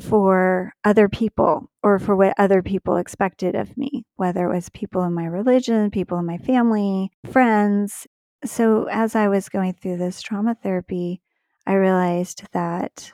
for 0.00 0.72
other 0.84 1.08
people 1.08 1.70
or 1.82 1.98
for 1.98 2.14
what 2.16 2.34
other 2.38 2.62
people 2.62 2.96
expected 2.96 3.54
of 3.54 3.76
me, 3.76 4.04
whether 4.16 4.44
it 4.44 4.54
was 4.54 4.68
people 4.70 5.02
in 5.04 5.12
my 5.12 5.24
religion, 5.24 5.90
people 5.90 6.18
in 6.18 6.26
my 6.26 6.38
family, 6.38 7.10
friends. 7.30 8.06
So, 8.44 8.88
as 8.88 9.16
I 9.16 9.28
was 9.28 9.48
going 9.48 9.74
through 9.74 9.96
this 9.96 10.22
trauma 10.22 10.54
therapy, 10.62 11.20
I 11.66 11.74
realized 11.74 12.44
that 12.52 13.12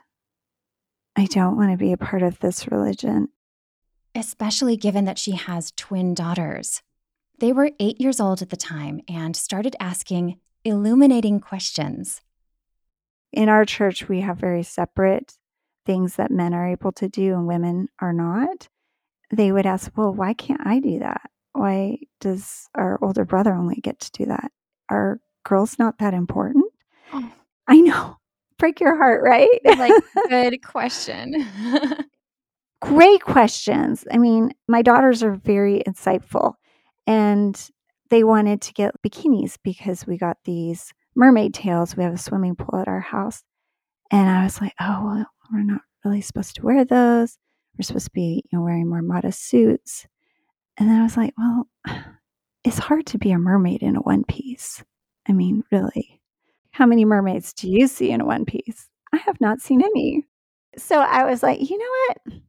I 1.16 1.26
don't 1.26 1.56
want 1.56 1.70
to 1.70 1.78
be 1.78 1.92
a 1.92 1.96
part 1.96 2.23
of 2.23 2.38
this 2.40 2.68
religion. 2.70 3.28
Especially 4.14 4.76
given 4.76 5.04
that 5.04 5.18
she 5.18 5.33
has 5.33 5.73
twin 5.76 6.14
daughters. 6.14 6.83
They 7.38 7.52
were 7.52 7.73
eight 7.80 8.00
years 8.00 8.21
old 8.21 8.42
at 8.42 8.50
the 8.50 8.56
time 8.56 9.00
and 9.09 9.35
started 9.35 9.75
asking 9.80 10.38
illuminating 10.64 11.40
questions. 11.40 12.21
In 13.33 13.49
our 13.49 13.64
church, 13.64 14.09
we 14.09 14.21
have 14.21 14.38
very 14.38 14.62
separate 14.62 15.37
things 15.85 16.16
that 16.16 16.30
men 16.30 16.54
are 16.54 16.66
able 16.66 16.92
to 16.92 17.09
do 17.09 17.35
and 17.35 17.47
women 17.47 17.88
are 18.00 18.12
not. 18.12 18.68
They 19.33 19.50
would 19.50 19.66
ask, 19.66 19.90
Well, 19.97 20.14
why 20.14 20.35
can't 20.35 20.64
I 20.64 20.78
do 20.78 21.00
that? 21.00 21.30
Why 21.52 21.99
does 22.21 22.68
our 22.75 22.99
older 23.02 23.25
brother 23.25 23.54
only 23.54 23.76
get 23.76 23.99
to 24.00 24.12
do 24.12 24.26
that? 24.26 24.52
Are 24.88 25.21
girls 25.44 25.78
not 25.78 25.99
that 25.99 26.14
important? 26.14 26.66
Oh. 27.12 27.33
I 27.66 27.80
know 27.80 28.18
break 28.59 28.80
your 28.80 28.97
heart, 28.97 29.23
right? 29.23 29.61
like, 29.64 29.92
good 30.28 30.62
question. 30.62 31.47
Great 32.85 33.23
questions. 33.23 34.05
I 34.12 34.19
mean, 34.19 34.53
my 34.69 34.83
daughters 34.83 35.23
are 35.23 35.35
very 35.35 35.83
insightful 35.88 36.55
and 37.07 37.71
they 38.11 38.25
wanted 38.25 38.61
to 38.61 38.75
get 38.75 38.95
bikinis 39.03 39.57
because 39.64 40.07
we 40.07 40.19
got 40.19 40.37
these 40.45 40.93
mermaid 41.17 41.55
tails. 41.55 41.97
We 41.97 42.05
have 42.05 42.12
a 42.12 42.19
swimming 42.19 42.57
pool 42.57 42.79
at 42.79 42.88
our 42.88 43.00
house. 43.00 43.43
And 44.11 44.29
I 44.29 44.45
was 44.45 44.61
like, 44.61 44.75
oh, 44.81 45.03
well, 45.03 45.26
we're 45.50 45.62
not 45.62 45.81
really 46.05 46.21
supposed 46.21 46.57
to 46.57 46.62
wear 46.62 46.85
those. 46.85 47.38
We're 47.79 47.85
supposed 47.85 48.07
to 48.07 48.12
be, 48.12 48.45
you 48.45 48.59
know, 48.59 48.62
wearing 48.62 48.88
more 48.88 49.03
modest 49.03 49.49
suits. 49.49 50.07
And 50.76 50.88
then 50.88 51.00
I 51.00 51.05
was 51.05 51.17
like, 51.17 51.33
well, 51.38 51.67
it's 52.64 52.79
hard 52.79 53.07
to 53.07 53.19
be 53.19 53.31
a 53.31 53.38
mermaid 53.38 53.83
in 53.83 53.97
a 53.97 54.00
one 54.00 54.25
piece. 54.25 54.85
I 55.26 55.33
mean, 55.33 55.64
really. 55.73 56.21
How 56.71 56.85
many 56.85 57.07
mermaids 57.07 57.55
do 57.55 57.71
you 57.71 57.88
see 57.88 58.11
in 58.11 58.21
a 58.21 58.26
one 58.26 58.45
piece? 58.45 58.88
I 59.12 59.17
have 59.17 59.41
not 59.41 59.62
seen 59.62 59.81
any. 59.81 60.26
So 60.76 61.00
I 61.00 61.25
was 61.25 61.43
like, 61.43 61.69
you 61.69 61.79
know 61.79 61.85
what? 62.09 62.43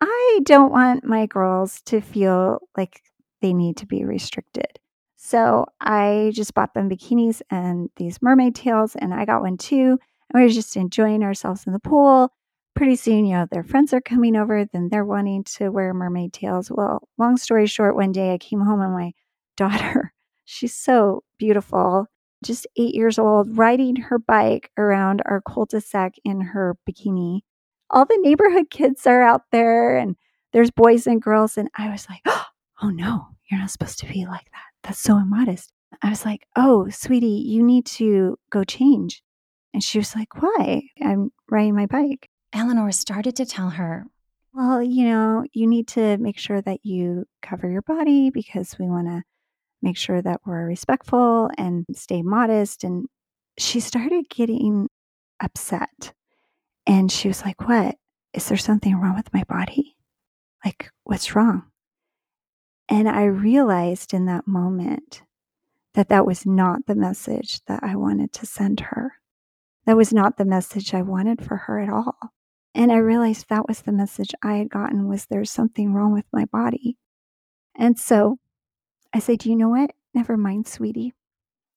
I 0.00 0.40
don't 0.44 0.72
want 0.72 1.04
my 1.04 1.26
girls 1.26 1.82
to 1.86 2.00
feel 2.00 2.60
like 2.76 3.02
they 3.42 3.52
need 3.52 3.76
to 3.78 3.86
be 3.86 4.04
restricted. 4.04 4.78
So 5.16 5.66
I 5.80 6.32
just 6.34 6.54
bought 6.54 6.74
them 6.74 6.88
bikinis 6.88 7.42
and 7.50 7.90
these 7.96 8.22
mermaid 8.22 8.54
tails, 8.54 8.94
and 8.96 9.12
I 9.12 9.24
got 9.24 9.42
one 9.42 9.56
too. 9.56 9.98
And 10.30 10.34
we 10.34 10.42
were 10.42 10.48
just 10.48 10.76
enjoying 10.76 11.22
ourselves 11.22 11.64
in 11.66 11.72
the 11.72 11.80
pool. 11.80 12.32
Pretty 12.76 12.96
soon, 12.96 13.26
you 13.26 13.34
know, 13.34 13.46
their 13.50 13.64
friends 13.64 13.92
are 13.92 14.00
coming 14.00 14.36
over, 14.36 14.64
then 14.64 14.88
they're 14.88 15.04
wanting 15.04 15.42
to 15.44 15.70
wear 15.70 15.92
mermaid 15.92 16.32
tails. 16.32 16.70
Well, 16.70 17.08
long 17.18 17.36
story 17.36 17.66
short, 17.66 17.96
one 17.96 18.12
day 18.12 18.32
I 18.32 18.38
came 18.38 18.60
home 18.60 18.80
and 18.80 18.92
my 18.92 19.12
daughter, 19.56 20.12
she's 20.44 20.74
so 20.74 21.24
beautiful 21.38 22.06
just 22.44 22.66
eight 22.76 22.94
years 22.94 23.18
old, 23.18 23.56
riding 23.58 23.96
her 23.96 24.18
bike 24.18 24.70
around 24.78 25.22
our 25.26 25.40
cul 25.40 25.66
de 25.66 25.80
sac 25.80 26.14
in 26.24 26.40
her 26.40 26.76
bikini. 26.88 27.40
All 27.90 28.04
the 28.04 28.18
neighborhood 28.20 28.70
kids 28.70 29.06
are 29.06 29.22
out 29.22 29.42
there, 29.52 29.96
and 29.96 30.16
there's 30.52 30.70
boys 30.70 31.06
and 31.06 31.22
girls. 31.22 31.56
And 31.56 31.68
I 31.76 31.90
was 31.90 32.06
like, 32.08 32.22
oh 32.82 32.90
no, 32.90 33.28
you're 33.50 33.60
not 33.60 33.70
supposed 33.70 33.98
to 34.00 34.06
be 34.06 34.26
like 34.26 34.46
that. 34.52 34.68
That's 34.82 34.98
so 34.98 35.16
immodest. 35.18 35.72
I 36.02 36.10
was 36.10 36.24
like, 36.24 36.46
oh, 36.56 36.88
sweetie, 36.90 37.26
you 37.26 37.62
need 37.62 37.86
to 37.86 38.38
go 38.50 38.64
change. 38.64 39.22
And 39.74 39.82
she 39.82 39.98
was 39.98 40.14
like, 40.14 40.40
why? 40.40 40.82
I'm 41.02 41.30
riding 41.50 41.74
my 41.74 41.86
bike. 41.86 42.28
Eleanor 42.52 42.92
started 42.92 43.36
to 43.36 43.46
tell 43.46 43.70
her, 43.70 44.06
well, 44.54 44.82
you 44.82 45.04
know, 45.04 45.44
you 45.52 45.66
need 45.66 45.88
to 45.88 46.16
make 46.18 46.38
sure 46.38 46.60
that 46.62 46.80
you 46.84 47.24
cover 47.42 47.70
your 47.70 47.82
body 47.82 48.30
because 48.30 48.76
we 48.78 48.86
want 48.86 49.08
to 49.08 49.22
make 49.82 49.96
sure 49.96 50.20
that 50.20 50.40
we're 50.44 50.66
respectful 50.66 51.50
and 51.58 51.84
stay 51.94 52.22
modest. 52.22 52.84
And 52.84 53.06
she 53.58 53.80
started 53.80 54.28
getting 54.30 54.88
upset. 55.40 56.12
And 56.88 57.12
she 57.12 57.28
was 57.28 57.44
like, 57.44 57.68
What? 57.68 57.96
Is 58.32 58.48
there 58.48 58.58
something 58.58 58.96
wrong 58.96 59.14
with 59.14 59.32
my 59.32 59.44
body? 59.44 59.94
Like, 60.64 60.90
what's 61.04 61.34
wrong? 61.34 61.64
And 62.88 63.08
I 63.08 63.24
realized 63.24 64.14
in 64.14 64.26
that 64.26 64.46
moment 64.46 65.22
that 65.94 66.08
that 66.08 66.26
was 66.26 66.46
not 66.46 66.86
the 66.86 66.94
message 66.94 67.64
that 67.66 67.82
I 67.82 67.96
wanted 67.96 68.32
to 68.34 68.46
send 68.46 68.80
her. 68.80 69.14
That 69.86 69.96
was 69.96 70.12
not 70.12 70.36
the 70.36 70.44
message 70.44 70.94
I 70.94 71.02
wanted 71.02 71.44
for 71.44 71.56
her 71.56 71.78
at 71.80 71.90
all. 71.90 72.16
And 72.74 72.92
I 72.92 72.96
realized 72.96 73.48
that 73.48 73.68
was 73.68 73.82
the 73.82 73.92
message 73.92 74.34
I 74.42 74.56
had 74.56 74.70
gotten 74.70 75.08
was 75.08 75.26
there's 75.26 75.50
something 75.50 75.92
wrong 75.92 76.12
with 76.12 76.26
my 76.32 76.44
body. 76.46 76.96
And 77.76 77.98
so 77.98 78.38
I 79.12 79.18
say, 79.18 79.36
Do 79.36 79.50
you 79.50 79.56
know 79.56 79.70
what? 79.70 79.92
Never 80.14 80.36
mind, 80.36 80.66
sweetie. 80.66 81.12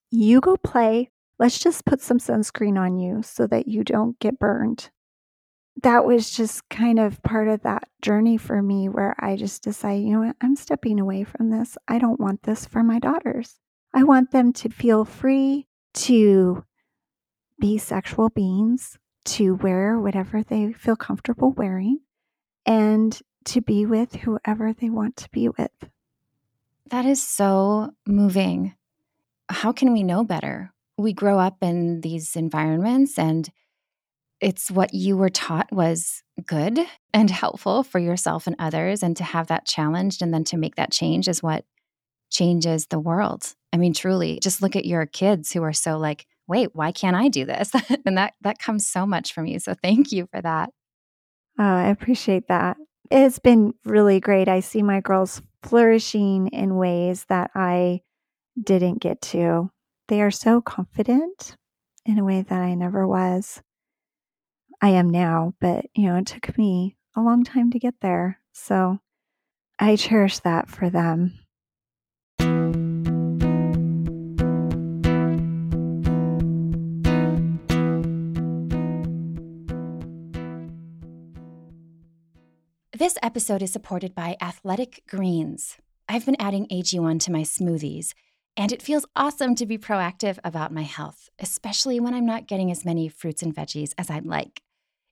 You 0.09 0.41
go 0.41 0.57
play. 0.57 1.09
Let's 1.39 1.59
just 1.59 1.85
put 1.85 2.01
some 2.01 2.19
sunscreen 2.19 2.79
on 2.79 2.97
you 2.97 3.23
so 3.23 3.47
that 3.47 3.67
you 3.67 3.83
don't 3.83 4.19
get 4.19 4.39
burned. 4.39 4.89
That 5.83 6.05
was 6.05 6.29
just 6.29 6.67
kind 6.69 6.99
of 6.99 7.23
part 7.23 7.47
of 7.47 7.63
that 7.63 7.87
journey 8.01 8.37
for 8.37 8.61
me 8.61 8.89
where 8.89 9.15
I 9.19 9.35
just 9.35 9.63
decided, 9.63 10.03
you 10.03 10.13
know 10.13 10.27
what? 10.27 10.35
I'm 10.41 10.55
stepping 10.55 10.99
away 10.99 11.23
from 11.23 11.49
this. 11.49 11.77
I 11.87 11.97
don't 11.97 12.19
want 12.19 12.43
this 12.43 12.65
for 12.65 12.83
my 12.83 12.99
daughters. 12.99 13.59
I 13.93 14.03
want 14.03 14.31
them 14.31 14.53
to 14.53 14.69
feel 14.69 15.05
free 15.05 15.67
to 15.93 16.63
be 17.59 17.77
sexual 17.77 18.29
beings, 18.29 18.97
to 19.25 19.55
wear 19.55 19.99
whatever 19.99 20.43
they 20.43 20.73
feel 20.73 20.95
comfortable 20.95 21.51
wearing, 21.51 21.99
and 22.65 23.19
to 23.45 23.61
be 23.61 23.85
with 23.85 24.15
whoever 24.15 24.73
they 24.73 24.89
want 24.89 25.15
to 25.17 25.29
be 25.31 25.49
with. 25.49 25.89
That 26.89 27.05
is 27.05 27.23
so 27.23 27.91
moving. 28.05 28.75
How 29.49 29.71
can 29.71 29.93
we 29.93 30.03
know 30.03 30.23
better? 30.23 30.73
We 30.97 31.13
grow 31.13 31.39
up 31.39 31.57
in 31.61 32.01
these 32.01 32.35
environments 32.35 33.17
and 33.17 33.49
it's 34.41 34.71
what 34.71 34.93
you 34.93 35.15
were 35.15 35.29
taught 35.29 35.71
was 35.71 36.23
good 36.45 36.79
and 37.13 37.29
helpful 37.29 37.83
for 37.83 37.99
yourself 37.99 38.47
and 38.47 38.55
others 38.57 39.03
and 39.03 39.15
to 39.17 39.23
have 39.23 39.47
that 39.47 39.67
challenged 39.67 40.21
and 40.21 40.33
then 40.33 40.43
to 40.45 40.57
make 40.57 40.75
that 40.75 40.91
change 40.91 41.27
is 41.27 41.43
what 41.43 41.63
changes 42.31 42.87
the 42.87 42.99
world. 42.99 43.53
I 43.71 43.77
mean 43.77 43.93
truly, 43.93 44.39
just 44.41 44.61
look 44.61 44.75
at 44.75 44.85
your 44.85 45.05
kids 45.05 45.51
who 45.51 45.63
are 45.63 45.73
so 45.73 45.97
like, 45.97 46.25
"Wait, 46.47 46.69
why 46.73 46.91
can't 46.91 47.15
I 47.15 47.27
do 47.27 47.45
this?" 47.45 47.71
and 48.05 48.17
that 48.17 48.33
that 48.41 48.59
comes 48.59 48.87
so 48.87 49.05
much 49.05 49.33
from 49.33 49.45
you. 49.45 49.59
So 49.59 49.75
thank 49.81 50.11
you 50.11 50.27
for 50.31 50.41
that. 50.41 50.71
Oh, 51.59 51.63
I 51.63 51.89
appreciate 51.89 52.47
that. 52.47 52.77
It's 53.09 53.39
been 53.39 53.73
really 53.85 54.19
great. 54.19 54.47
I 54.47 54.61
see 54.61 54.81
my 54.81 55.01
girls 55.01 55.41
flourishing 55.63 56.47
in 56.47 56.77
ways 56.77 57.25
that 57.29 57.51
I 57.53 58.01
didn't 58.61 59.01
get 59.01 59.21
to. 59.21 59.69
They 60.07 60.21
are 60.21 60.31
so 60.31 60.61
confident 60.61 61.55
in 62.05 62.17
a 62.17 62.23
way 62.23 62.41
that 62.41 62.61
I 62.61 62.73
never 62.73 63.07
was. 63.07 63.61
I 64.83 64.89
am 64.89 65.11
now, 65.11 65.53
but 65.61 65.85
you 65.93 66.07
know, 66.07 66.15
it 66.15 66.25
took 66.25 66.57
me 66.57 66.95
a 67.15 67.21
long 67.21 67.43
time 67.43 67.69
to 67.71 67.77
get 67.77 67.93
there. 68.01 68.39
So 68.51 68.97
I 69.77 69.95
cherish 69.95 70.39
that 70.39 70.69
for 70.69 70.89
them. 70.89 71.37
This 82.91 83.17
episode 83.21 83.61
is 83.61 83.71
supported 83.71 84.15
by 84.15 84.35
Athletic 84.41 85.03
Greens. 85.07 85.77
I've 86.09 86.25
been 86.25 86.35
adding 86.39 86.67
AG1 86.67 87.19
to 87.21 87.31
my 87.31 87.41
smoothies, 87.41 88.13
and 88.57 88.71
it 88.71 88.81
feels 88.81 89.05
awesome 89.15 89.53
to 89.55 89.65
be 89.65 89.77
proactive 89.77 90.39
about 90.43 90.73
my 90.73 90.83
health, 90.83 91.29
especially 91.39 91.99
when 91.99 92.13
I'm 92.13 92.25
not 92.25 92.47
getting 92.47 92.69
as 92.71 92.85
many 92.85 93.07
fruits 93.09 93.41
and 93.41 93.55
veggies 93.55 93.93
as 93.97 94.09
I'd 94.09 94.25
like. 94.25 94.61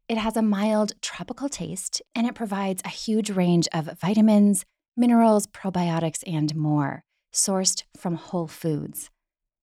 It 0.09 0.17
has 0.17 0.35
a 0.35 0.41
mild 0.41 0.99
tropical 1.03 1.49
taste, 1.49 2.01
and 2.15 2.25
it 2.25 2.33
provides 2.33 2.81
a 2.83 2.89
huge 2.89 3.29
range 3.29 3.67
of 3.71 3.99
vitamins, 4.01 4.65
minerals, 4.97 5.45
probiotics, 5.45 6.23
and 6.25 6.55
more, 6.55 7.03
sourced 7.31 7.83
from 7.95 8.15
whole 8.15 8.47
foods. 8.47 9.11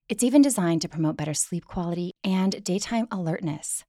It's 0.08 0.22
even 0.22 0.42
designed 0.42 0.82
to 0.82 0.88
promote 0.88 1.16
better 1.16 1.34
sleep 1.34 1.66
quality 1.66 2.12
and 2.22 2.62
daytime 2.62 3.08
alertness. 3.10 3.84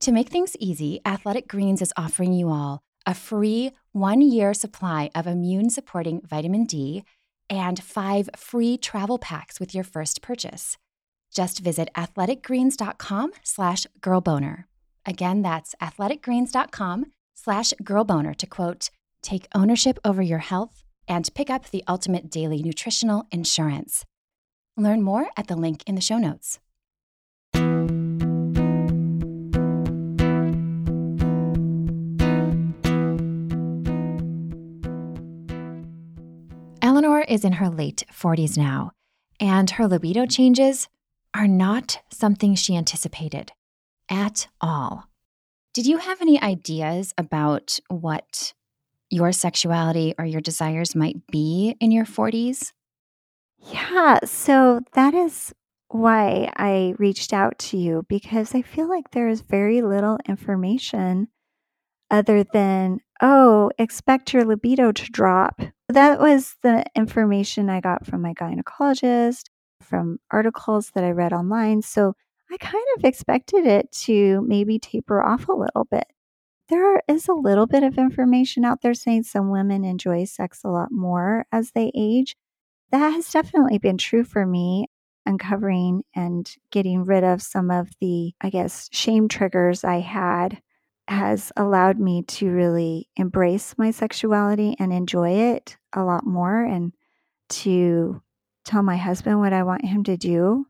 To 0.00 0.10
make 0.10 0.30
things 0.30 0.56
easy, 0.58 1.00
Athletic 1.06 1.46
Greens 1.46 1.80
is 1.80 1.92
offering 1.96 2.32
you 2.32 2.48
all 2.48 2.80
a 3.06 3.14
free 3.14 3.70
one 3.92 4.20
year 4.20 4.54
supply 4.54 5.10
of 5.14 5.28
immune 5.28 5.70
supporting 5.70 6.20
vitamin 6.22 6.64
D 6.64 7.04
and 7.48 7.80
five 7.80 8.28
free 8.36 8.78
travel 8.78 9.16
packs 9.16 9.60
with 9.60 9.76
your 9.76 9.84
first 9.84 10.22
purchase. 10.22 10.76
Just 11.32 11.60
visit 11.60 11.88
athleticgreens.com 11.94 13.30
slash 13.44 13.86
girlboner. 14.00 14.64
Again, 15.08 15.40
that's 15.40 15.74
athleticgreens.com 15.80 17.06
slash 17.34 17.72
girlboner 17.82 18.36
to 18.36 18.46
quote, 18.46 18.90
take 19.22 19.48
ownership 19.54 19.98
over 20.04 20.20
your 20.20 20.40
health 20.40 20.84
and 21.08 21.34
pick 21.34 21.48
up 21.48 21.70
the 21.70 21.82
ultimate 21.88 22.30
daily 22.30 22.62
nutritional 22.62 23.26
insurance. 23.32 24.04
Learn 24.76 25.00
more 25.02 25.28
at 25.34 25.46
the 25.46 25.56
link 25.56 25.82
in 25.86 25.94
the 25.94 26.02
show 26.02 26.18
notes. 26.18 26.60
Eleanor 36.82 37.22
is 37.22 37.46
in 37.46 37.52
her 37.54 37.70
late 37.70 38.04
40s 38.12 38.58
now, 38.58 38.92
and 39.40 39.70
her 39.70 39.88
libido 39.88 40.26
changes 40.26 40.86
are 41.32 41.48
not 41.48 42.00
something 42.10 42.54
she 42.54 42.76
anticipated 42.76 43.52
at 44.10 44.48
all. 44.60 45.04
Did 45.74 45.86
you 45.86 45.98
have 45.98 46.20
any 46.20 46.40
ideas 46.40 47.14
about 47.18 47.78
what 47.88 48.52
your 49.10 49.32
sexuality 49.32 50.14
or 50.18 50.24
your 50.24 50.40
desires 50.40 50.94
might 50.94 51.26
be 51.30 51.76
in 51.80 51.90
your 51.90 52.04
40s? 52.04 52.72
Yeah, 53.58 54.20
so 54.24 54.80
that 54.92 55.14
is 55.14 55.52
why 55.88 56.52
I 56.56 56.94
reached 56.98 57.32
out 57.32 57.58
to 57.58 57.76
you 57.76 58.04
because 58.08 58.54
I 58.54 58.62
feel 58.62 58.88
like 58.88 59.10
there 59.10 59.28
is 59.28 59.40
very 59.40 59.82
little 59.82 60.18
information 60.28 61.28
other 62.10 62.44
than, 62.44 63.00
oh, 63.20 63.70
expect 63.78 64.32
your 64.32 64.44
libido 64.44 64.92
to 64.92 65.10
drop. 65.10 65.60
That 65.88 66.20
was 66.20 66.56
the 66.62 66.84
information 66.94 67.70
I 67.70 67.80
got 67.80 68.06
from 68.06 68.22
my 68.22 68.34
gynecologist, 68.34 69.44
from 69.82 70.18
articles 70.30 70.90
that 70.94 71.04
I 71.04 71.10
read 71.10 71.32
online. 71.32 71.82
So 71.82 72.14
I 72.50 72.56
kind 72.56 72.84
of 72.96 73.04
expected 73.04 73.66
it 73.66 73.92
to 73.92 74.42
maybe 74.46 74.78
taper 74.78 75.22
off 75.22 75.48
a 75.48 75.52
little 75.52 75.84
bit. 75.90 76.06
There 76.68 77.02
is 77.08 77.28
a 77.28 77.34
little 77.34 77.66
bit 77.66 77.82
of 77.82 77.98
information 77.98 78.64
out 78.64 78.82
there 78.82 78.94
saying 78.94 79.24
some 79.24 79.50
women 79.50 79.84
enjoy 79.84 80.24
sex 80.24 80.62
a 80.64 80.68
lot 80.68 80.90
more 80.90 81.46
as 81.52 81.70
they 81.72 81.90
age. 81.94 82.36
That 82.90 83.10
has 83.12 83.30
definitely 83.30 83.78
been 83.78 83.98
true 83.98 84.24
for 84.24 84.46
me. 84.46 84.86
Uncovering 85.26 86.04
and 86.14 86.50
getting 86.70 87.04
rid 87.04 87.22
of 87.22 87.42
some 87.42 87.70
of 87.70 87.90
the, 88.00 88.32
I 88.40 88.48
guess, 88.48 88.88
shame 88.92 89.28
triggers 89.28 89.84
I 89.84 90.00
had 90.00 90.62
has 91.06 91.52
allowed 91.56 91.98
me 91.98 92.22
to 92.22 92.50
really 92.50 93.08
embrace 93.16 93.74
my 93.76 93.90
sexuality 93.90 94.74
and 94.78 94.92
enjoy 94.92 95.30
it 95.30 95.76
a 95.94 96.02
lot 96.02 96.26
more 96.26 96.62
and 96.64 96.94
to 97.50 98.22
tell 98.68 98.82
my 98.82 98.96
husband 98.96 99.40
what 99.40 99.52
I 99.52 99.62
want 99.62 99.84
him 99.84 100.04
to 100.04 100.16
do 100.16 100.66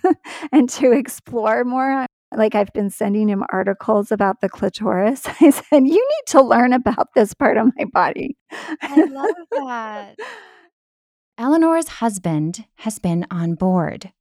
and 0.52 0.68
to 0.70 0.92
explore 0.92 1.64
more. 1.64 2.06
Like 2.34 2.54
I've 2.54 2.72
been 2.72 2.88
sending 2.88 3.28
him 3.28 3.44
articles 3.50 4.10
about 4.10 4.40
the 4.40 4.48
clitoris. 4.48 5.22
I 5.40 5.50
said, 5.50 5.86
You 5.86 6.08
need 6.08 6.26
to 6.28 6.42
learn 6.42 6.72
about 6.72 7.08
this 7.14 7.34
part 7.34 7.58
of 7.58 7.68
my 7.76 7.84
body. 7.92 8.36
I 8.80 9.04
love 9.04 9.36
that. 9.50 10.16
Eleanor's 11.38 11.88
husband 11.88 12.64
has 12.76 12.98
been 12.98 13.26
on 13.30 13.54
board, 13.54 14.12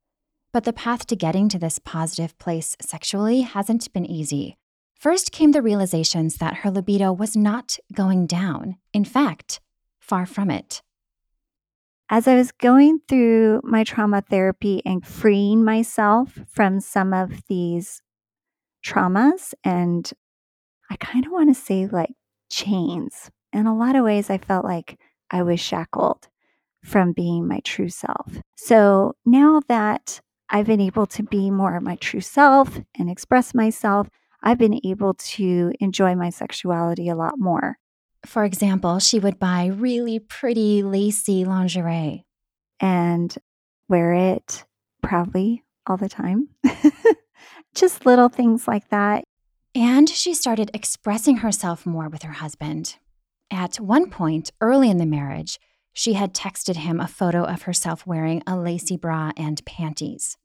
but 0.51 0.65
the 0.65 0.73
path 0.73 1.05
to 1.07 1.15
getting 1.15 1.47
to 1.49 1.59
this 1.59 1.79
positive 1.79 2.37
place 2.37 2.75
sexually 2.81 3.41
hasn't 3.41 3.91
been 3.93 4.05
easy. 4.05 4.57
First 4.95 5.31
came 5.31 5.51
the 5.51 5.61
realizations 5.61 6.37
that 6.37 6.57
her 6.57 6.71
libido 6.71 7.11
was 7.11 7.35
not 7.35 7.77
going 7.93 8.27
down. 8.27 8.77
In 8.93 9.05
fact, 9.05 9.59
far 9.99 10.25
from 10.25 10.51
it. 10.51 10.81
As 12.13 12.27
I 12.27 12.35
was 12.35 12.51
going 12.51 12.99
through 13.07 13.61
my 13.63 13.85
trauma 13.85 14.21
therapy 14.21 14.81
and 14.85 15.05
freeing 15.05 15.63
myself 15.63 16.37
from 16.45 16.81
some 16.81 17.13
of 17.13 17.41
these 17.47 18.01
traumas, 18.85 19.53
and 19.63 20.11
I 20.89 20.97
kind 20.97 21.25
of 21.25 21.31
want 21.31 21.55
to 21.55 21.61
say 21.61 21.87
like 21.87 22.11
chains. 22.51 23.31
In 23.53 23.65
a 23.65 23.77
lot 23.77 23.95
of 23.95 24.03
ways, 24.03 24.29
I 24.29 24.39
felt 24.39 24.65
like 24.65 24.99
I 25.31 25.41
was 25.41 25.61
shackled 25.61 26.27
from 26.83 27.13
being 27.13 27.47
my 27.47 27.61
true 27.63 27.87
self. 27.87 28.39
So 28.57 29.13
now 29.25 29.61
that 29.69 30.19
I've 30.49 30.67
been 30.67 30.81
able 30.81 31.05
to 31.07 31.23
be 31.23 31.49
more 31.49 31.77
of 31.77 31.83
my 31.83 31.95
true 31.95 32.19
self 32.19 32.77
and 32.99 33.09
express 33.09 33.53
myself, 33.53 34.09
I've 34.43 34.57
been 34.57 34.81
able 34.83 35.13
to 35.13 35.71
enjoy 35.79 36.15
my 36.15 36.29
sexuality 36.29 37.07
a 37.07 37.15
lot 37.15 37.39
more. 37.39 37.77
For 38.25 38.43
example, 38.43 38.99
she 38.99 39.19
would 39.19 39.39
buy 39.39 39.65
really 39.67 40.19
pretty, 40.19 40.83
lacy 40.83 41.43
lingerie 41.45 42.25
and 42.79 43.35
wear 43.87 44.13
it 44.13 44.65
proudly 45.01 45.63
all 45.87 45.97
the 45.97 46.09
time. 46.09 46.49
Just 47.75 48.05
little 48.05 48.29
things 48.29 48.67
like 48.67 48.89
that. 48.89 49.23
And 49.73 50.09
she 50.09 50.33
started 50.33 50.69
expressing 50.73 51.37
herself 51.37 51.85
more 51.85 52.09
with 52.09 52.23
her 52.23 52.33
husband. 52.33 52.97
At 53.49 53.79
one 53.79 54.09
point 54.09 54.51
early 54.61 54.89
in 54.89 54.97
the 54.97 55.05
marriage, 55.05 55.59
she 55.93 56.13
had 56.13 56.33
texted 56.33 56.77
him 56.77 56.99
a 56.99 57.07
photo 57.07 57.43
of 57.43 57.63
herself 57.63 58.05
wearing 58.05 58.43
a 58.45 58.57
lacy 58.57 58.97
bra 58.97 59.31
and 59.35 59.63
panties. 59.65 60.37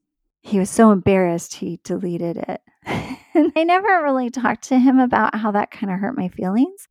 He 0.42 0.58
was 0.58 0.70
so 0.70 0.92
embarrassed 0.92 1.54
he 1.54 1.80
deleted 1.82 2.36
it. 2.36 2.60
and 3.34 3.52
I 3.56 3.64
never 3.64 4.02
really 4.02 4.30
talked 4.30 4.64
to 4.68 4.78
him 4.78 4.98
about 4.98 5.34
how 5.34 5.50
that 5.52 5.70
kind 5.70 5.92
of 5.92 5.98
hurt 5.98 6.16
my 6.16 6.28
feelings. 6.28 6.88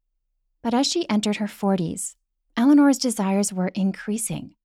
But 0.66 0.74
as 0.74 0.88
she 0.88 1.08
entered 1.08 1.36
her 1.36 1.46
40s, 1.46 2.16
Eleanor's 2.58 2.98
desires 2.98 3.54
were 3.54 3.68
increasing. 3.76 4.56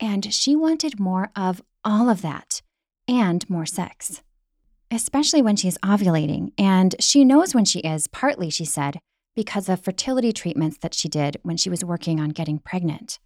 And 0.00 0.32
she 0.32 0.56
wanted 0.56 0.98
more 0.98 1.30
of 1.36 1.60
all 1.84 2.08
of 2.08 2.22
that 2.22 2.62
and 3.06 3.48
more 3.50 3.66
sex, 3.66 4.22
especially 4.90 5.42
when 5.42 5.56
she's 5.56 5.76
ovulating. 5.84 6.52
And 6.56 6.94
she 7.00 7.22
knows 7.22 7.54
when 7.54 7.66
she 7.66 7.80
is, 7.80 8.06
partly, 8.06 8.48
she 8.48 8.64
said, 8.64 8.98
because 9.34 9.68
of 9.68 9.84
fertility 9.84 10.32
treatments 10.32 10.78
that 10.78 10.94
she 10.94 11.06
did 11.06 11.36
when 11.42 11.58
she 11.58 11.68
was 11.68 11.84
working 11.84 12.18
on 12.18 12.30
getting 12.30 12.58
pregnant. 12.58 13.18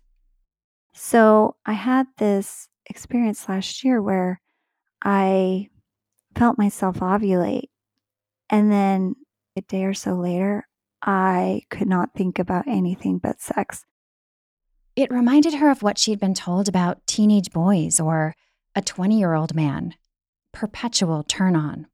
So 0.93 1.55
I 1.65 1.75
had 1.75 2.09
this 2.19 2.67
experience 2.87 3.49
last 3.49 3.85
year 3.85 4.03
where 4.03 4.41
I 5.01 5.69
felt 6.37 6.59
myself 6.59 6.97
ovulate. 6.97 7.69
And 8.51 8.73
then 8.73 9.15
a 9.57 9.61
day 9.61 9.85
or 9.85 9.95
so 9.95 10.15
later, 10.15 10.67
I 11.03 11.63
could 11.71 11.89
not 11.89 12.15
think 12.15 12.39
about 12.39 12.69
anything 12.69 13.19
but 13.19 13.41
sex. 13.41 13.85
It 14.97 15.11
reminded 15.11 15.55
her 15.55 15.71
of 15.71 15.83
what 15.83 15.99
she'd 15.99 16.21
been 16.21 16.35
told 16.35 16.69
about 16.69 17.07
teenage 17.07 17.51
boys 17.51 18.01
or 18.01 18.35
a 18.75 18.83
20 18.83 19.19
year 19.19 19.35
old 19.35 19.55
man 19.55 19.95
perpetual 20.53 21.23
turn 21.23 21.57
on. 21.57 21.87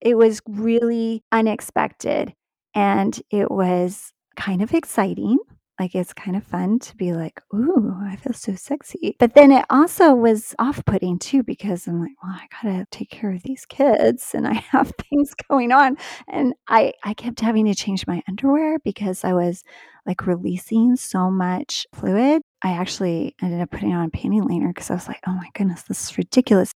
It 0.00 0.16
was 0.16 0.40
really 0.48 1.22
unexpected 1.32 2.34
and 2.74 3.20
it 3.30 3.50
was 3.50 4.12
kind 4.36 4.62
of 4.62 4.72
exciting 4.72 5.38
like 5.78 5.94
it's 5.94 6.12
kind 6.12 6.36
of 6.36 6.44
fun 6.44 6.78
to 6.80 6.96
be 6.96 7.12
like, 7.12 7.40
ooh, 7.54 7.94
I 8.02 8.16
feel 8.16 8.32
so 8.32 8.54
sexy. 8.54 9.16
But 9.18 9.34
then 9.34 9.52
it 9.52 9.64
also 9.70 10.14
was 10.14 10.54
off 10.58 10.84
putting 10.84 11.18
too 11.18 11.42
because 11.42 11.86
I'm 11.86 12.00
like, 12.00 12.12
well, 12.22 12.32
I 12.32 12.46
gotta 12.62 12.86
take 12.90 13.10
care 13.10 13.32
of 13.32 13.42
these 13.44 13.64
kids 13.66 14.34
and 14.34 14.46
I 14.46 14.54
have 14.72 14.92
things 15.10 15.34
going 15.48 15.72
on. 15.72 15.96
And 16.28 16.54
I, 16.68 16.94
I 17.04 17.14
kept 17.14 17.40
having 17.40 17.66
to 17.66 17.74
change 17.74 18.06
my 18.06 18.22
underwear 18.28 18.78
because 18.80 19.24
I 19.24 19.34
was 19.34 19.62
like 20.06 20.26
releasing 20.26 20.96
so 20.96 21.30
much 21.30 21.86
fluid. 21.94 22.42
I 22.62 22.72
actually 22.72 23.36
ended 23.40 23.60
up 23.60 23.70
putting 23.70 23.94
on 23.94 24.06
a 24.06 24.10
panty 24.10 24.42
liner 24.46 24.68
because 24.68 24.90
I 24.90 24.94
was 24.94 25.06
like, 25.06 25.20
oh 25.26 25.32
my 25.32 25.48
goodness, 25.54 25.82
this 25.82 26.10
is 26.10 26.18
ridiculous. 26.18 26.72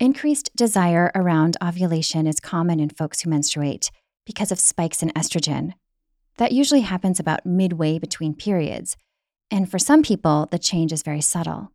Increased 0.00 0.54
desire 0.54 1.10
around 1.14 1.56
ovulation 1.62 2.26
is 2.26 2.38
common 2.38 2.78
in 2.78 2.88
folks 2.88 3.20
who 3.20 3.30
menstruate 3.30 3.90
because 4.24 4.52
of 4.52 4.60
spikes 4.60 5.02
in 5.02 5.08
estrogen, 5.10 5.72
that 6.38 6.52
usually 6.52 6.80
happens 6.80 7.20
about 7.20 7.46
midway 7.46 7.98
between 7.98 8.34
periods, 8.34 8.96
and 9.50 9.70
for 9.70 9.78
some 9.78 10.02
people, 10.02 10.48
the 10.50 10.58
change 10.58 10.92
is 10.92 11.02
very 11.02 11.20
subtle. 11.20 11.72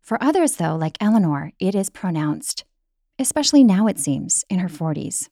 For 0.00 0.22
others, 0.22 0.56
though, 0.56 0.76
like 0.76 0.96
Eleanor, 1.00 1.52
it 1.58 1.74
is 1.74 1.90
pronounced, 1.90 2.64
especially 3.18 3.64
now, 3.64 3.86
it 3.86 3.98
seems, 3.98 4.44
in 4.48 4.58
her 4.60 4.68
40s. 4.68 5.28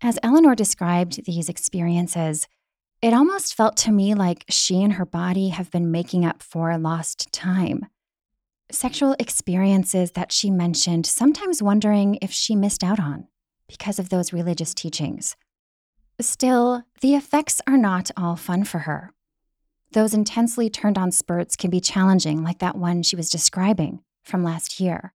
As 0.00 0.18
Eleanor 0.22 0.54
described 0.54 1.24
these 1.24 1.48
experiences, 1.48 2.48
It 3.02 3.12
almost 3.12 3.56
felt 3.56 3.76
to 3.78 3.90
me 3.90 4.14
like 4.14 4.44
she 4.48 4.80
and 4.80 4.92
her 4.92 5.04
body 5.04 5.48
have 5.48 5.72
been 5.72 5.90
making 5.90 6.24
up 6.24 6.40
for 6.40 6.78
lost 6.78 7.32
time. 7.32 7.86
Sexual 8.70 9.16
experiences 9.18 10.12
that 10.12 10.30
she 10.30 10.52
mentioned, 10.52 11.04
sometimes 11.04 11.60
wondering 11.60 12.16
if 12.22 12.30
she 12.30 12.54
missed 12.54 12.84
out 12.84 13.00
on 13.00 13.26
because 13.66 13.98
of 13.98 14.08
those 14.08 14.32
religious 14.32 14.72
teachings. 14.72 15.34
Still, 16.22 16.84
the 17.00 17.14
effects 17.14 17.60
are 17.66 17.76
not 17.76 18.10
all 18.16 18.36
fun 18.36 18.64
for 18.64 18.80
her. 18.80 19.12
Those 19.92 20.14
intensely 20.14 20.70
turned 20.70 20.96
on 20.96 21.10
spurts 21.10 21.56
can 21.56 21.68
be 21.68 21.80
challenging, 21.80 22.42
like 22.42 22.60
that 22.60 22.76
one 22.76 23.02
she 23.02 23.16
was 23.16 23.28
describing 23.28 24.00
from 24.22 24.44
last 24.44 24.80
year. 24.80 25.12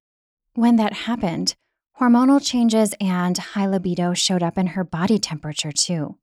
When 0.53 0.75
that 0.75 0.93
happened, 0.93 1.55
hormonal 1.99 2.45
changes 2.45 2.93
and 2.99 3.37
high 3.37 3.67
libido 3.67 4.13
showed 4.13 4.43
up 4.43 4.57
in 4.57 4.67
her 4.67 4.83
body 4.83 5.17
temperature 5.17 5.71
too. 5.71 6.17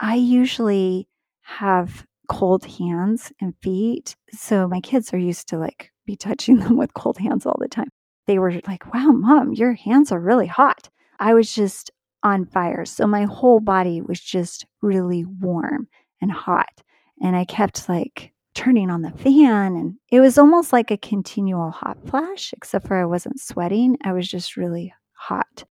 I 0.00 0.16
usually 0.16 1.06
have 1.42 2.06
cold 2.28 2.64
hands 2.64 3.32
and 3.40 3.54
feet. 3.62 4.16
So 4.32 4.66
my 4.66 4.80
kids 4.80 5.12
are 5.12 5.18
used 5.18 5.48
to 5.48 5.58
like 5.58 5.92
be 6.06 6.16
touching 6.16 6.56
them 6.60 6.76
with 6.76 6.94
cold 6.94 7.18
hands 7.18 7.46
all 7.46 7.58
the 7.60 7.68
time. 7.68 7.90
They 8.26 8.38
were 8.38 8.60
like, 8.66 8.92
wow, 8.94 9.12
mom, 9.12 9.52
your 9.52 9.74
hands 9.74 10.10
are 10.10 10.18
really 10.18 10.46
hot. 10.46 10.88
I 11.20 11.34
was 11.34 11.54
just 11.54 11.90
on 12.24 12.46
fire. 12.46 12.84
So 12.84 13.06
my 13.06 13.24
whole 13.24 13.60
body 13.60 14.00
was 14.00 14.20
just 14.20 14.66
really 14.82 15.24
warm 15.24 15.86
and 16.20 16.32
hot. 16.32 16.82
And 17.22 17.36
I 17.36 17.44
kept 17.44 17.88
like 17.88 18.32
turning 18.54 18.90
on 18.90 19.02
the 19.02 19.10
fan 19.10 19.76
and 19.76 19.96
it 20.10 20.20
was 20.20 20.38
almost 20.38 20.72
like 20.72 20.90
a 20.90 20.96
continual 20.96 21.70
hot 21.70 21.98
flash, 22.08 22.52
except 22.56 22.88
for 22.88 22.96
I 22.96 23.04
wasn't 23.04 23.40
sweating. 23.40 23.98
I 24.02 24.12
was 24.12 24.28
just 24.28 24.56
really 24.56 24.92
hot. 25.12 25.64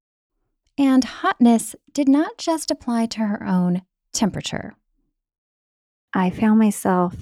And 0.78 1.04
hotness 1.04 1.76
did 1.92 2.08
not 2.08 2.38
just 2.38 2.72
apply 2.72 3.08
to 3.08 3.20
her 3.20 3.44
own 3.46 3.82
temperature. 4.14 4.76
I 6.14 6.30
found 6.30 6.60
myself 6.60 7.16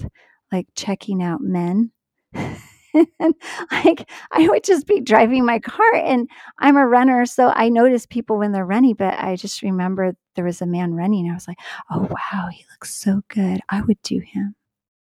like 0.50 0.66
checking 0.74 1.22
out 1.22 1.40
men. 1.40 1.92
and 3.18 3.34
like 3.70 4.08
I 4.32 4.48
would 4.48 4.64
just 4.64 4.86
be 4.86 5.00
driving 5.00 5.44
my 5.44 5.58
car 5.58 5.94
and 5.94 6.28
I'm 6.58 6.76
a 6.76 6.86
runner 6.86 7.26
so 7.26 7.52
I 7.54 7.68
notice 7.68 8.06
people 8.06 8.38
when 8.38 8.52
they're 8.52 8.66
running 8.66 8.94
but 8.94 9.14
I 9.18 9.36
just 9.36 9.62
remember 9.62 10.14
there 10.36 10.44
was 10.44 10.60
a 10.60 10.66
man 10.66 10.94
running 10.94 11.30
I 11.30 11.34
was 11.34 11.48
like 11.48 11.58
oh 11.90 12.08
wow 12.10 12.48
he 12.50 12.64
looks 12.72 12.94
so 12.94 13.22
good 13.28 13.60
I 13.68 13.82
would 13.82 14.00
do 14.02 14.20
him. 14.20 14.54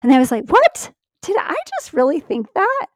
And 0.02 0.12
I 0.12 0.18
was 0.18 0.30
like 0.30 0.48
what? 0.48 0.92
Did 1.22 1.36
I 1.38 1.56
just 1.78 1.92
really 1.92 2.20
think 2.20 2.52
that? 2.54 2.86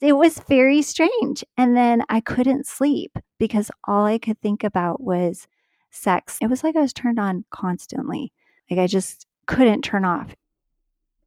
It 0.00 0.12
was 0.12 0.38
very 0.48 0.82
strange 0.82 1.44
and 1.56 1.76
then 1.76 2.02
I 2.08 2.20
couldn't 2.20 2.66
sleep 2.66 3.18
because 3.38 3.70
all 3.84 4.04
I 4.04 4.18
could 4.18 4.40
think 4.40 4.62
about 4.62 5.00
was 5.00 5.46
sex. 5.90 6.38
It 6.42 6.48
was 6.48 6.62
like 6.62 6.76
I 6.76 6.82
was 6.82 6.92
turned 6.92 7.18
on 7.18 7.44
constantly. 7.50 8.32
Like 8.70 8.80
I 8.80 8.86
just 8.86 9.26
couldn't 9.46 9.82
turn 9.82 10.04
off 10.04 10.34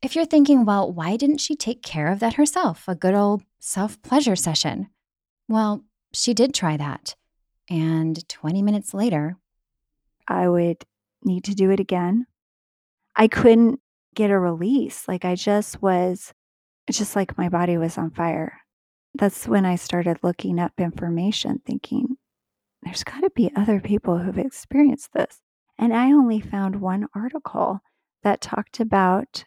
if 0.01 0.15
you're 0.15 0.25
thinking, 0.25 0.65
well, 0.65 0.91
why 0.91 1.17
didn't 1.17 1.39
she 1.41 1.55
take 1.55 1.83
care 1.83 2.11
of 2.11 2.19
that 2.19 2.35
herself? 2.35 2.87
A 2.87 2.95
good 2.95 3.13
old 3.13 3.43
self 3.59 4.01
pleasure 4.01 4.35
session. 4.35 4.89
Well, 5.47 5.83
she 6.13 6.33
did 6.33 6.53
try 6.53 6.77
that. 6.77 7.15
And 7.69 8.27
20 8.27 8.61
minutes 8.61 8.93
later, 8.93 9.37
I 10.27 10.47
would 10.47 10.85
need 11.23 11.43
to 11.45 11.55
do 11.55 11.69
it 11.71 11.79
again. 11.79 12.25
I 13.15 13.27
couldn't 13.27 13.79
get 14.15 14.31
a 14.31 14.39
release. 14.39 15.07
Like 15.07 15.25
I 15.25 15.35
just 15.35 15.81
was, 15.81 16.33
it's 16.87 16.97
just 16.97 17.15
like 17.15 17.37
my 17.37 17.49
body 17.49 17.77
was 17.77 17.97
on 17.97 18.11
fire. 18.11 18.61
That's 19.15 19.47
when 19.47 19.65
I 19.65 19.75
started 19.75 20.19
looking 20.23 20.59
up 20.59 20.73
information, 20.77 21.61
thinking, 21.65 22.17
there's 22.83 23.03
got 23.03 23.21
to 23.21 23.29
be 23.35 23.51
other 23.55 23.79
people 23.81 24.19
who've 24.19 24.37
experienced 24.37 25.13
this. 25.13 25.41
And 25.77 25.93
I 25.93 26.11
only 26.11 26.39
found 26.39 26.79
one 26.79 27.07
article 27.13 27.81
that 28.23 28.41
talked 28.41 28.79
about 28.79 29.45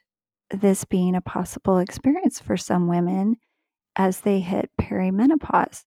this 0.52 0.84
being 0.84 1.14
a 1.14 1.20
possible 1.20 1.78
experience 1.78 2.40
for 2.40 2.56
some 2.56 2.86
women 2.86 3.36
as 3.96 4.20
they 4.20 4.40
hit 4.40 4.70
perimenopause. 4.80 5.84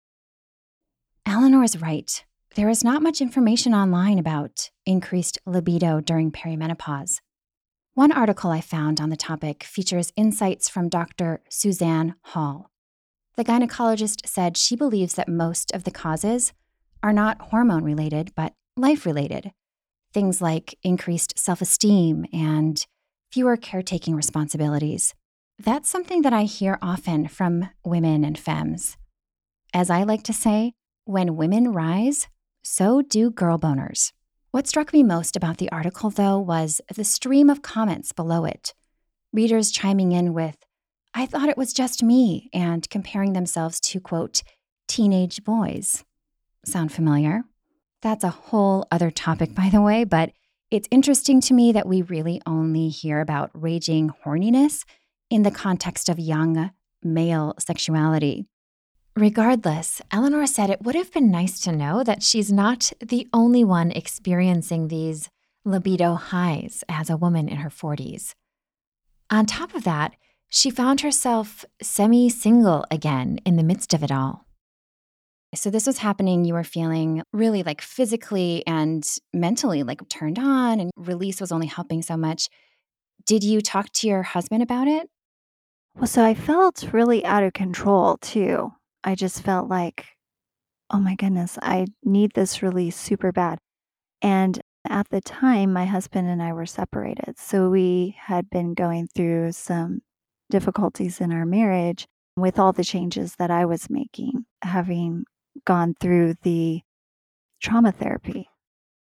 Eleanor 1.27 1.63
is 1.63 1.81
right. 1.81 2.25
There 2.55 2.69
is 2.69 2.85
not 2.85 3.03
much 3.03 3.21
information 3.21 3.75
online 3.75 4.19
about 4.19 4.71
increased 4.85 5.39
libido 5.47 6.01
during 6.01 6.31
perimenopause. 6.31 7.21
One 7.95 8.13
article 8.13 8.51
I 8.51 8.61
found 8.61 9.01
on 9.01 9.11
the 9.11 9.17
topic 9.17 9.65
features 9.65 10.13
insights 10.17 10.69
from 10.69 10.89
Dr. 10.89 11.43
Suzanne 11.49 12.15
Hall. 12.23 12.71
The 13.37 13.45
gynecologist 13.45 14.27
said 14.27 14.57
she 14.57 14.77
believes 14.77 15.15
that 15.15 15.29
most 15.29 15.73
of 15.73 15.85
the 15.85 15.91
causes 15.91 16.53
are 17.03 17.13
not 17.13 17.41
hormone 17.41 17.85
related, 17.85 18.33
but 18.35 18.55
life 18.77 19.07
related. 19.07 19.53
Things 20.13 20.43
like 20.43 20.79
increased 20.83 21.39
self 21.39 21.61
esteem 21.61 22.27
and 22.33 22.87
fewer 23.33 23.57
caretaking 23.57 24.15
responsibilities. 24.15 25.15
That's 25.59 25.89
something 25.89 26.23
that 26.23 26.33
I 26.33 26.45
hear 26.45 26.79
often 26.83 27.29
from 27.29 27.71
women 27.85 28.25
and 28.25 28.39
femmes. 28.39 28.97
As 29.73 29.89
I 29.89 30.03
like 30.03 30.23
to 30.25 30.33
say, 30.33 30.75
when 31.07 31.37
women 31.37 31.73
rise, 31.73 32.29
so 32.63 33.01
do 33.01 33.31
girl 33.31 33.59
boners. 33.59 34.13
What 34.51 34.69
struck 34.69 34.93
me 34.93 35.03
most 35.03 35.35
about 35.35 35.57
the 35.57 35.73
article, 35.73 36.11
though, 36.11 36.39
was 36.39 36.83
the 36.95 37.05
stream 37.05 37.49
of 37.49 37.63
comments 37.63 38.13
below 38.13 38.45
it. 38.45 38.75
Readers 39.33 39.71
chiming 39.71 40.13
in 40.13 40.35
with, 40.35 40.59
I 41.15 41.25
thought 41.25 41.49
it 41.49 41.57
was 41.57 41.73
just 41.73 42.03
me, 42.03 42.51
and 42.53 42.89
comparing 42.91 43.33
themselves 43.33 43.81
to, 43.81 44.01
quote, 44.01 44.43
teenage 44.89 45.43
boys. 45.43 46.05
Sound 46.67 46.93
familiar? 46.93 47.45
That's 48.03 48.25
a 48.25 48.31
whole 48.31 48.87
other 48.91 49.11
topic, 49.11 49.55
by 49.55 49.71
the 49.71 49.81
way, 49.81 50.05
but 50.05 50.33
it's 50.73 50.89
interesting 50.91 51.43
to 51.43 51.53
me 51.53 51.71
that 51.73 51.87
we 51.87 52.01
really 52.01 52.41
only 52.47 52.89
hear 52.89 53.21
about 53.21 53.51
raging 53.53 54.11
horniness 54.25 54.85
in 55.29 55.43
the 55.43 55.51
context 55.51 56.09
of 56.09 56.19
young 56.19 56.71
male 57.03 57.55
sexuality. 57.59 58.47
Regardless, 59.15 60.01
Eleanor 60.11 60.47
said 60.47 60.71
it 60.71 60.81
would 60.81 60.95
have 60.95 61.13
been 61.13 61.31
nice 61.31 61.61
to 61.61 61.73
know 61.73 62.03
that 62.03 62.23
she's 62.23 62.51
not 62.51 62.91
the 63.01 63.29
only 63.35 63.63
one 63.63 63.91
experiencing 63.91 64.89
these 64.89 65.29
libido 65.63 66.15
highs 66.15 66.83
as 66.89 67.11
a 67.11 67.19
woman 67.19 67.51
in 67.51 67.59
her 67.59 67.69
40s. 67.69 68.33
On 69.29 69.45
top 69.45 69.75
of 69.75 69.85
that, 69.85 70.15
she 70.49 70.71
found 70.71 71.03
herself 71.03 71.67
semi 71.83 72.31
single 72.31 72.87
again 72.91 73.39
in 73.45 73.57
the 73.57 73.63
midst 73.63 73.93
of 73.93 74.03
it 74.03 74.11
all. 74.11 74.47
So 75.55 75.69
this 75.69 75.87
was 75.87 75.99
happening. 75.99 76.45
You 76.45 76.55
were 76.55 76.65
feeling 76.65 77.23
really 77.33 77.63
like 77.63 77.83
physically 77.83 78.63
and 78.67 79.07
mentally 79.35 79.83
like 79.83 80.09
turned 80.09 80.39
on, 80.39 80.81
and 80.81 80.91
release 80.97 81.41
was 81.41 81.53
only 81.53 81.67
helping 81.67 82.03
so 82.03 82.17
much. 82.17 82.49
Did 83.27 83.45
you 83.45 83.61
talk 83.61 83.91
to 83.95 84.09
your 84.09 84.23
husband 84.23 84.63
about 84.63 84.89
it? 84.89 85.09
Well, 85.95 86.07
so 86.07 86.25
I 86.25 86.35
felt 86.35 86.93
really 86.93 87.25
out 87.25 87.43
of 87.43 87.53
control 87.53 88.17
too. 88.17 88.73
I 89.05 89.15
just 89.15 89.43
felt 89.43 89.69
like, 89.69 90.07
oh 90.91 90.99
my 90.99 91.15
goodness, 91.17 91.59
I 91.61 91.87
need 92.03 92.33
this 92.33 92.63
release 92.63 92.97
super 92.97 93.31
bad. 93.31 93.59
And 94.23 94.59
at 94.89 95.09
the 95.11 95.21
time, 95.21 95.73
my 95.73 95.85
husband 95.85 96.29
and 96.29 96.43
I 96.43 96.53
were 96.53 96.67
separated. 96.67 97.39
So 97.39 97.69
we 97.69 98.17
had 98.19 98.49
been 98.49 98.75
going 98.75 99.09
through 99.15 99.53
some 99.53 100.01
difficulties 100.51 101.21
in 101.21 101.31
our 101.33 101.45
marriage 101.45 102.07
with 102.37 102.59
all 102.59 102.73
the 102.73 102.85
changes 102.85 103.37
that 103.37 103.51
I 103.51 103.67
was 103.67 103.91
making, 103.91 104.47
having 104.63 105.25
gone 105.65 105.95
through 106.01 106.35
the 106.43 106.83
trauma 107.61 107.93
therapy. 107.93 108.49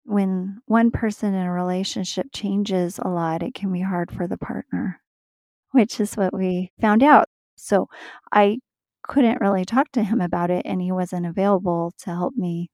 When 0.03 0.61
one 0.65 0.91
person 0.91 1.33
in 1.33 1.45
a 1.45 1.51
relationship 1.51 2.27
changes 2.33 2.99
a 2.99 3.09
lot, 3.09 3.43
it 3.43 3.53
can 3.53 3.71
be 3.71 3.81
hard 3.81 4.11
for 4.11 4.27
the 4.27 4.37
partner, 4.37 5.01
which 5.71 5.99
is 5.99 6.15
what 6.15 6.33
we 6.33 6.71
found 6.79 7.03
out. 7.03 7.27
So 7.55 7.87
I 8.31 8.59
couldn't 9.03 9.41
really 9.41 9.65
talk 9.65 9.91
to 9.93 10.03
him 10.03 10.21
about 10.21 10.49
it, 10.49 10.65
and 10.65 10.81
he 10.81 10.91
wasn't 10.91 11.25
available 11.25 11.93
to 11.99 12.11
help 12.11 12.35
me 12.35 12.69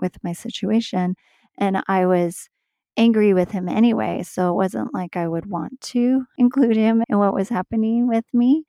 with 0.00 0.16
my 0.22 0.32
situation. 0.32 1.14
And 1.58 1.82
I 1.88 2.06
was 2.06 2.48
angry 2.96 3.32
with 3.32 3.50
him 3.52 3.68
anyway. 3.68 4.22
So 4.22 4.50
it 4.50 4.56
wasn't 4.56 4.92
like 4.92 5.16
I 5.16 5.28
would 5.28 5.46
want 5.46 5.80
to 5.80 6.24
include 6.36 6.76
him 6.76 7.02
in 7.08 7.18
what 7.18 7.34
was 7.34 7.48
happening 7.48 8.08
with 8.08 8.24
me. 8.32 8.64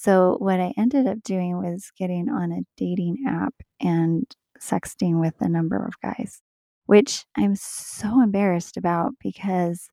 So, 0.00 0.36
what 0.38 0.60
I 0.60 0.72
ended 0.76 1.08
up 1.08 1.24
doing 1.24 1.56
was 1.56 1.90
getting 1.98 2.28
on 2.28 2.52
a 2.52 2.60
dating 2.76 3.24
app 3.26 3.52
and 3.80 4.24
sexting 4.60 5.18
with 5.18 5.34
a 5.40 5.48
number 5.48 5.84
of 5.84 6.00
guys, 6.00 6.40
which 6.86 7.26
I'm 7.36 7.56
so 7.56 8.22
embarrassed 8.22 8.76
about 8.76 9.14
because 9.20 9.88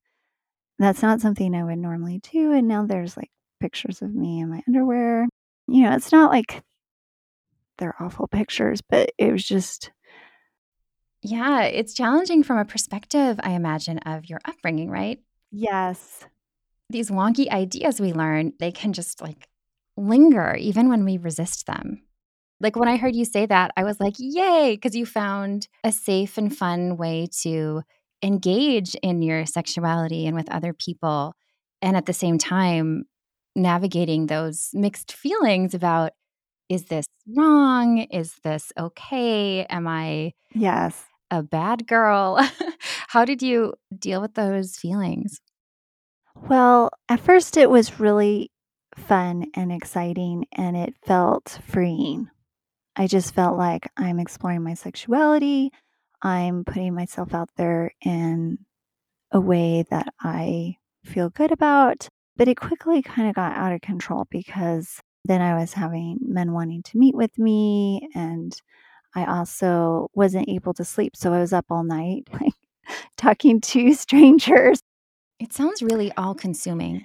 that's 0.78 1.02
not 1.02 1.20
something 1.20 1.56
I 1.56 1.64
would 1.64 1.78
normally 1.78 2.20
do. 2.32 2.52
And 2.52 2.68
now 2.68 2.86
there's 2.86 3.16
like 3.16 3.32
pictures 3.58 4.00
of 4.00 4.14
me 4.14 4.38
in 4.38 4.48
my 4.48 4.62
underwear. 4.68 5.26
You 5.66 5.82
know, 5.82 5.96
it's 5.96 6.12
not 6.12 6.30
like 6.30 6.62
they're 7.78 8.00
awful 8.00 8.28
pictures, 8.28 8.80
but 8.88 9.10
it 9.18 9.32
was 9.32 9.44
just. 9.44 9.90
Yeah, 11.20 11.62
it's 11.62 11.94
challenging 11.94 12.44
from 12.44 12.58
a 12.58 12.64
perspective, 12.64 13.40
I 13.42 13.54
imagine, 13.54 13.98
of 14.06 14.26
your 14.26 14.38
upbringing, 14.44 14.88
right? 14.88 15.18
Yes. 15.50 16.24
These 16.90 17.10
wonky 17.10 17.50
ideas 17.50 18.00
we 18.00 18.12
learn, 18.12 18.52
they 18.60 18.70
can 18.70 18.92
just 18.92 19.20
like 19.20 19.48
linger 19.96 20.54
even 20.56 20.88
when 20.88 21.04
we 21.04 21.16
resist 21.18 21.66
them. 21.66 22.02
Like 22.60 22.76
when 22.76 22.88
I 22.88 22.96
heard 22.96 23.14
you 23.14 23.24
say 23.24 23.46
that, 23.46 23.70
I 23.76 23.84
was 23.84 24.00
like, 24.00 24.14
yay, 24.18 24.72
because 24.74 24.96
you 24.96 25.04
found 25.04 25.68
a 25.84 25.92
safe 25.92 26.38
and 26.38 26.54
fun 26.56 26.96
way 26.96 27.28
to 27.42 27.82
engage 28.22 28.94
in 28.96 29.20
your 29.22 29.44
sexuality 29.44 30.26
and 30.26 30.34
with 30.34 30.50
other 30.50 30.72
people. 30.72 31.34
And 31.82 31.96
at 31.96 32.06
the 32.06 32.14
same 32.14 32.38
time, 32.38 33.04
navigating 33.54 34.26
those 34.26 34.70
mixed 34.72 35.12
feelings 35.12 35.74
about 35.74 36.12
is 36.68 36.86
this 36.86 37.06
wrong? 37.36 37.98
Is 38.10 38.34
this 38.42 38.72
okay? 38.78 39.66
Am 39.66 39.86
I 39.86 40.32
Yes. 40.52 41.04
a 41.30 41.42
bad 41.42 41.86
girl? 41.86 42.40
How 43.08 43.24
did 43.24 43.42
you 43.42 43.74
deal 43.96 44.20
with 44.20 44.34
those 44.34 44.76
feelings? 44.76 45.40
Well, 46.34 46.90
at 47.08 47.20
first 47.20 47.56
it 47.56 47.70
was 47.70 48.00
really 48.00 48.50
fun 48.96 49.46
and 49.54 49.72
exciting 49.72 50.46
and 50.52 50.76
it 50.76 50.94
felt 51.04 51.58
freeing. 51.66 52.28
I 52.96 53.06
just 53.06 53.34
felt 53.34 53.58
like 53.58 53.90
I'm 53.96 54.18
exploring 54.18 54.62
my 54.62 54.74
sexuality. 54.74 55.70
I'm 56.22 56.64
putting 56.64 56.94
myself 56.94 57.34
out 57.34 57.50
there 57.56 57.92
in 58.04 58.58
a 59.32 59.40
way 59.40 59.84
that 59.90 60.08
I 60.20 60.76
feel 61.04 61.28
good 61.28 61.52
about. 61.52 62.08
But 62.36 62.48
it 62.48 62.56
quickly 62.56 63.02
kind 63.02 63.28
of 63.28 63.34
got 63.34 63.56
out 63.56 63.72
of 63.72 63.80
control 63.80 64.26
because 64.30 65.00
then 65.24 65.40
I 65.40 65.58
was 65.58 65.72
having 65.72 66.18
men 66.20 66.52
wanting 66.52 66.82
to 66.84 66.98
meet 66.98 67.14
with 67.14 67.38
me 67.38 68.08
and 68.14 68.54
I 69.14 69.24
also 69.24 70.10
wasn't 70.14 70.48
able 70.48 70.74
to 70.74 70.84
sleep. 70.84 71.16
So 71.16 71.32
I 71.32 71.40
was 71.40 71.52
up 71.52 71.66
all 71.70 71.84
night, 71.84 72.28
like 72.32 72.52
talking 73.16 73.60
to 73.62 73.92
strangers. 73.94 74.80
It 75.38 75.52
sounds 75.52 75.82
really 75.82 76.12
all 76.16 76.34
consuming. 76.34 77.04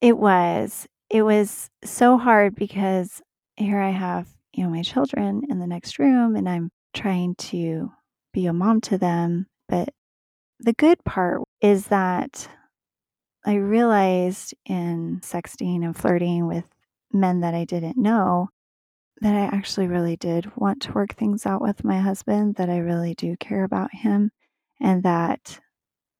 It 0.00 0.18
was. 0.18 0.86
It 1.16 1.22
was 1.22 1.70
so 1.82 2.18
hard 2.18 2.54
because 2.54 3.22
here 3.56 3.80
I 3.80 3.88
have, 3.88 4.28
you 4.52 4.64
know, 4.64 4.68
my 4.68 4.82
children 4.82 5.44
in 5.48 5.58
the 5.58 5.66
next 5.66 5.98
room 5.98 6.36
and 6.36 6.46
I'm 6.46 6.68
trying 6.92 7.36
to 7.36 7.90
be 8.34 8.44
a 8.44 8.52
mom 8.52 8.82
to 8.82 8.98
them. 8.98 9.46
But 9.66 9.94
the 10.60 10.74
good 10.74 11.02
part 11.04 11.40
is 11.62 11.86
that 11.86 12.46
I 13.46 13.54
realized 13.54 14.54
in 14.66 15.20
sexting 15.22 15.82
and 15.86 15.96
flirting 15.96 16.48
with 16.48 16.66
men 17.14 17.40
that 17.40 17.54
I 17.54 17.64
didn't 17.64 17.96
know 17.96 18.50
that 19.22 19.34
I 19.34 19.56
actually 19.56 19.86
really 19.86 20.18
did 20.18 20.54
want 20.54 20.82
to 20.82 20.92
work 20.92 21.14
things 21.14 21.46
out 21.46 21.62
with 21.62 21.82
my 21.82 21.98
husband, 21.98 22.56
that 22.56 22.68
I 22.68 22.76
really 22.76 23.14
do 23.14 23.38
care 23.38 23.64
about 23.64 23.88
him, 23.90 24.32
and 24.82 25.02
that 25.04 25.60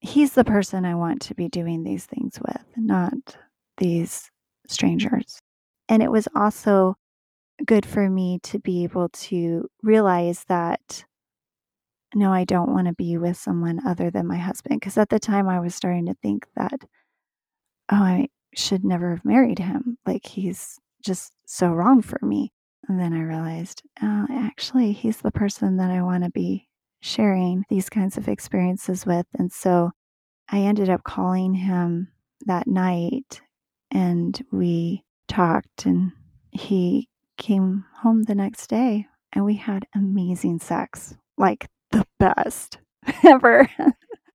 he's 0.01 0.33
the 0.33 0.45
person 0.45 0.87
I 0.87 0.95
want 0.95 1.21
to 1.23 1.35
be 1.35 1.51
doing 1.51 1.85
these 1.85 2.07
things 2.07 2.39
with, 2.41 2.65
not 2.79 3.37
these 3.77 4.31
strangers. 4.71 5.41
And 5.89 6.03
it 6.03 6.11
was 6.11 6.29
also 6.35 6.97
good 7.65 7.87
for 7.87 8.11
me 8.11 8.39
to 8.43 8.59
be 8.59 8.85
able 8.85 9.09
to 9.09 9.69
realize 9.83 10.45
that 10.49 11.05
no, 12.15 12.33
I 12.33 12.45
don't 12.45 12.73
want 12.73 12.87
to 12.87 12.95
be 12.95 13.19
with 13.19 13.37
someone 13.37 13.81
other 13.87 14.11
than 14.11 14.27
my 14.27 14.39
husband. 14.39 14.81
Because 14.81 14.97
at 14.97 15.11
the 15.11 15.19
time 15.19 15.49
I 15.49 15.61
was 15.61 15.75
starting 15.75 16.07
to 16.07 16.15
think 16.15 16.47
that, 16.57 16.81
oh, 17.91 17.97
I 17.97 18.29
should 18.55 18.85
never 18.85 19.11
have 19.11 19.25
married 19.25 19.59
him. 19.59 19.99
Like 20.07 20.25
he's 20.25 20.79
just 21.05 21.33
so 21.47 21.69
wrong 21.69 22.01
for 22.03 22.19
me. 22.23 22.53
And 22.89 22.99
then 22.99 23.13
I 23.13 23.21
realized, 23.21 23.83
oh, 24.03 24.27
actually, 24.31 24.93
he's 24.93 25.19
the 25.19 25.33
person 25.33 25.77
that 25.77 25.91
I 25.91 26.03
want 26.03 26.25
to 26.25 26.31
be 26.31 26.69
sharing 27.01 27.65
these 27.69 27.91
kinds 27.91 28.17
of 28.17 28.29
experiences 28.29 29.05
with. 29.05 29.27
And 29.39 29.53
so 29.53 29.91
I 30.49 30.61
ended 30.61 30.89
up 30.89 31.05
calling 31.05 31.55
him 31.55 32.09
that 32.47 32.67
night 32.67 33.43
and 33.97 34.39
we 34.53 35.03
talked, 35.27 35.87
and 35.87 36.13
he 36.51 37.09
came 37.39 37.87
home 38.03 38.25
the 38.25 38.35
next 38.35 38.69
day 38.69 39.07
and 39.33 39.45
we 39.45 39.55
had 39.55 39.87
amazing 39.95 40.59
sex 40.59 41.15
like 41.39 41.69
the 41.93 42.07
best 42.19 42.79
ever. 43.25 43.69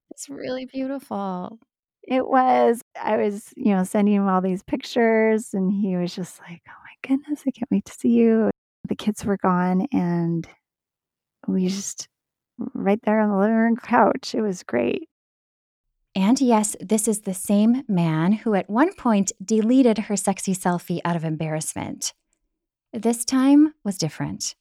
It's 0.10 0.30
really 0.30 0.66
beautiful. 0.66 1.60
It 2.04 2.28
was. 2.28 2.82
I 3.00 3.18
was, 3.18 3.54
you 3.56 3.74
know, 3.76 3.84
sending 3.84 4.16
him 4.16 4.28
all 4.28 4.42
these 4.42 4.64
pictures, 4.64 5.54
and 5.54 5.72
he 5.72 5.96
was 5.96 6.16
just 6.16 6.40
like, 6.40 6.62
oh 6.68 6.82
my 6.84 7.08
goodness, 7.08 7.42
I 7.48 7.52
can't 7.52 7.70
wait 7.72 7.86
to 7.86 7.94
see 7.94 8.10
you. 8.10 8.50
The 8.90 8.96
kids 8.96 9.24
were 9.24 9.38
gone, 9.38 9.88
and 9.92 10.48
we 11.48 11.68
just 11.68 12.08
right 12.74 13.00
there 13.04 13.20
on 13.20 13.30
the 13.30 13.38
living 13.38 13.56
room 13.56 13.76
couch. 13.78 14.34
It 14.34 14.42
was 14.42 14.64
great. 14.64 15.08
And 16.16 16.42
yes, 16.42 16.76
this 16.80 17.08
is 17.08 17.22
the 17.22 17.34
same 17.34 17.84
man 17.88 18.34
who 18.34 18.54
at 18.54 18.70
one 18.70 18.94
point 18.94 19.32
deleted 19.44 19.98
her 19.98 20.18
sexy 20.18 20.54
selfie 20.54 21.00
out 21.06 21.16
of 21.16 21.24
embarrassment. 21.24 22.14
This 22.92 23.24
time 23.24 23.74
was 23.86 23.98
different. 23.98 24.56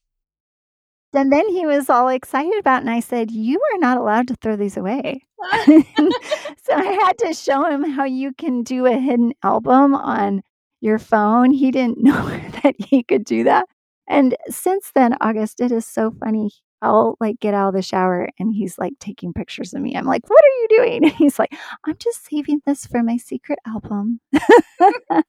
And 1.12 1.32
then 1.32 1.48
he 1.48 1.66
was 1.66 1.90
all 1.90 2.08
excited 2.08 2.56
about 2.60 2.78
it, 2.78 2.80
and 2.82 2.90
I 2.90 3.00
said, 3.00 3.32
You 3.32 3.60
are 3.72 3.78
not 3.78 3.98
allowed 3.98 4.28
to 4.28 4.36
throw 4.36 4.54
these 4.54 4.76
away. 4.76 5.22
so 5.52 6.72
I 6.72 6.98
had 7.02 7.18
to 7.18 7.34
show 7.34 7.64
him 7.68 7.82
how 7.82 8.04
you 8.04 8.32
can 8.32 8.62
do 8.62 8.86
a 8.86 8.96
hidden 8.96 9.32
album 9.42 9.94
on 9.94 10.42
your 10.80 11.00
phone. 11.00 11.50
He 11.50 11.72
didn't 11.72 11.98
know 12.02 12.28
that 12.62 12.76
he 12.78 13.02
could 13.02 13.24
do 13.24 13.44
that. 13.44 13.66
And 14.08 14.36
since 14.48 14.92
then, 14.94 15.16
August, 15.20 15.60
it 15.60 15.72
is 15.72 15.86
so 15.86 16.12
funny. 16.12 16.50
I'll 16.82 17.16
like 17.20 17.40
get 17.40 17.54
out 17.54 17.68
of 17.68 17.74
the 17.74 17.82
shower 17.82 18.28
and 18.38 18.54
he's 18.54 18.78
like 18.78 18.94
taking 19.00 19.32
pictures 19.32 19.74
of 19.74 19.82
me. 19.82 19.94
I'm 19.94 20.06
like, 20.06 20.28
what 20.28 20.42
are 20.42 20.60
you 20.60 20.66
doing? 20.70 21.04
And 21.04 21.12
he's 21.18 21.38
like, 21.38 21.52
I'm 21.84 21.96
just 21.98 22.26
saving 22.26 22.62
this 22.66 22.86
for 22.86 23.02
my 23.02 23.16
secret 23.16 23.58
album. 23.66 24.20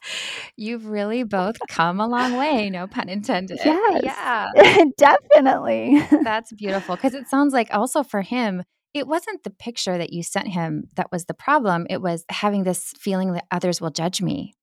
You've 0.56 0.86
really 0.88 1.24
both 1.24 1.58
come 1.68 2.00
a 2.00 2.08
long 2.08 2.38
way, 2.38 2.70
no 2.70 2.88
pun 2.88 3.10
intended. 3.10 3.60
Yes. 3.64 4.02
Yeah. 4.04 4.86
Definitely. 4.98 6.02
That's 6.24 6.54
beautiful. 6.54 6.96
Because 6.96 7.14
it 7.14 7.28
sounds 7.28 7.54
like 7.54 7.68
also 7.72 8.04
for 8.04 8.22
him, 8.22 8.64
it 8.94 9.08
wasn't 9.08 9.44
the 9.44 9.50
picture 9.50 9.98
that 9.98 10.12
you 10.12 10.24
sent 10.24 10.50
him 10.50 10.86
that 10.96 11.12
was 11.12 11.26
the 11.26 11.34
problem. 11.34 11.88
It 11.90 12.02
was 12.02 12.26
having 12.30 12.64
this 12.64 12.94
feeling 12.98 13.34
that 13.34 13.46
others 13.52 13.80
will 13.80 13.92
judge 13.92 14.22
me. 14.22 14.54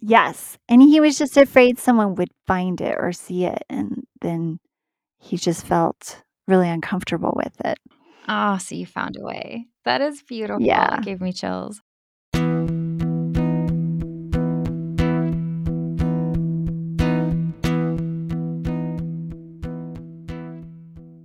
Yes. 0.00 0.58
And 0.68 0.82
he 0.82 1.00
was 1.00 1.18
just 1.18 1.36
afraid 1.36 1.78
someone 1.78 2.14
would 2.14 2.30
find 2.46 2.80
it 2.80 2.96
or 2.98 3.12
see 3.12 3.44
it. 3.44 3.62
And 3.68 4.04
then 4.20 4.58
he 5.20 5.36
just 5.36 5.64
felt 5.64 6.22
really 6.48 6.68
uncomfortable 6.68 7.34
with 7.36 7.60
it. 7.64 7.78
Oh, 8.28 8.58
so 8.58 8.74
you 8.74 8.86
found 8.86 9.16
a 9.16 9.24
way. 9.24 9.66
That 9.84 10.00
is 10.00 10.22
beautiful. 10.22 10.62
Yeah. 10.64 10.98
It 10.98 11.04
gave 11.04 11.20
me 11.20 11.32
chills. 11.32 11.80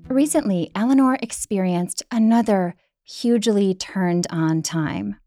Recently, 0.08 0.72
Eleanor 0.76 1.18
experienced 1.22 2.04
another 2.10 2.76
hugely 3.04 3.74
turned 3.76 4.28
on 4.30 4.62
time. 4.62 5.18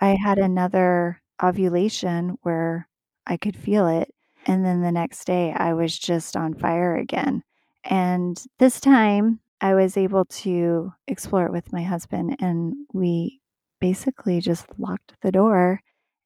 I 0.00 0.16
had 0.22 0.38
another 0.38 1.20
ovulation 1.42 2.38
where 2.42 2.88
I 3.26 3.36
could 3.36 3.56
feel 3.56 3.88
it. 3.88 4.14
And 4.46 4.64
then 4.64 4.82
the 4.82 4.92
next 4.92 5.24
day, 5.26 5.52
I 5.52 5.74
was 5.74 5.98
just 5.98 6.36
on 6.36 6.54
fire 6.54 6.96
again. 6.96 7.42
And 7.84 8.42
this 8.58 8.80
time, 8.80 9.40
I 9.60 9.74
was 9.74 9.96
able 9.96 10.24
to 10.24 10.92
explore 11.06 11.46
it 11.46 11.52
with 11.52 11.72
my 11.72 11.82
husband, 11.82 12.36
and 12.40 12.74
we 12.92 13.40
basically 13.80 14.40
just 14.40 14.66
locked 14.78 15.14
the 15.22 15.32
door 15.32 15.80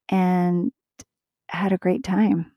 and 0.08 0.72
had 1.48 1.72
a 1.72 1.78
great 1.78 2.04
time. 2.04 2.52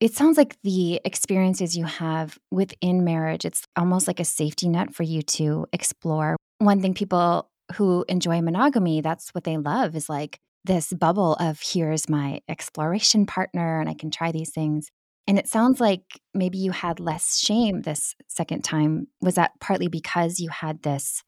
It 0.00 0.14
sounds 0.14 0.38
like 0.38 0.56
the 0.62 1.00
experiences 1.04 1.76
you 1.76 1.84
have 1.84 2.38
within 2.50 3.04
marriage, 3.04 3.44
it's 3.44 3.64
almost 3.76 4.06
like 4.06 4.20
a 4.20 4.24
safety 4.24 4.68
net 4.68 4.94
for 4.94 5.02
you 5.02 5.20
to 5.22 5.66
explore. 5.72 6.36
One 6.58 6.80
thing 6.80 6.94
people 6.94 7.50
who 7.76 8.04
enjoy 8.08 8.40
monogamy, 8.40 9.02
that's 9.02 9.30
what 9.30 9.44
they 9.44 9.58
love 9.58 9.94
is 9.94 10.08
like 10.08 10.38
this 10.64 10.92
bubble 10.92 11.34
of 11.34 11.60
here's 11.62 12.08
my 12.08 12.40
exploration 12.48 13.26
partner 13.26 13.80
and 13.80 13.88
I 13.88 13.94
can 13.94 14.10
try 14.10 14.32
these 14.32 14.50
things. 14.50 14.88
And 15.26 15.38
it 15.38 15.48
sounds 15.48 15.80
like 15.80 16.20
maybe 16.34 16.58
you 16.58 16.72
had 16.72 16.98
less 16.98 17.38
shame 17.38 17.82
this 17.82 18.16
second 18.26 18.62
time. 18.62 19.06
Was 19.20 19.36
that 19.36 19.52
partly 19.60 19.88
because 19.88 20.40
you 20.40 20.48
had 20.48 20.82
this 20.82 21.22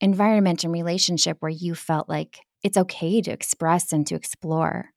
environment 0.00 0.64
and 0.64 0.72
relationship 0.72 1.38
where 1.40 1.50
you 1.50 1.74
felt 1.74 2.08
like 2.08 2.40
it's 2.62 2.76
okay 2.76 3.20
to 3.20 3.30
express 3.32 3.92
and 3.92 4.06
to 4.06 4.14
explore? 4.14 4.90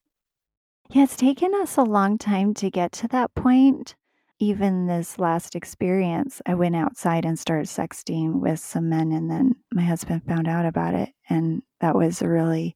Yeah, 0.89 1.03
it's 1.03 1.15
taken 1.15 1.53
us 1.55 1.77
a 1.77 1.83
long 1.83 2.17
time 2.17 2.53
to 2.55 2.69
get 2.69 2.91
to 2.93 3.07
that 3.07 3.33
point. 3.33 3.95
Even 4.37 4.85
this 4.85 5.17
last 5.17 5.55
experience, 5.55 6.41
I 6.45 6.55
went 6.55 6.75
outside 6.75 7.25
and 7.25 7.39
started 7.39 7.67
sexting 7.67 8.41
with 8.41 8.59
some 8.59 8.89
men, 8.89 9.11
and 9.13 9.31
then 9.31 9.55
my 9.73 9.81
husband 9.81 10.23
found 10.27 10.47
out 10.47 10.65
about 10.65 10.93
it. 10.93 11.09
And 11.29 11.63
that 11.79 11.95
was 11.95 12.21
a 12.21 12.27
really 12.27 12.75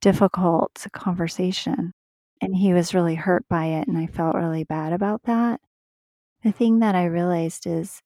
difficult 0.00 0.86
conversation. 0.92 1.92
And 2.42 2.56
he 2.56 2.74
was 2.74 2.92
really 2.92 3.14
hurt 3.14 3.48
by 3.48 3.66
it, 3.66 3.86
and 3.86 3.96
I 3.96 4.06
felt 4.06 4.34
really 4.34 4.64
bad 4.64 4.92
about 4.92 5.22
that. 5.26 5.60
The 6.42 6.50
thing 6.50 6.80
that 6.80 6.96
I 6.96 7.04
realized 7.04 7.68
is 7.68 8.02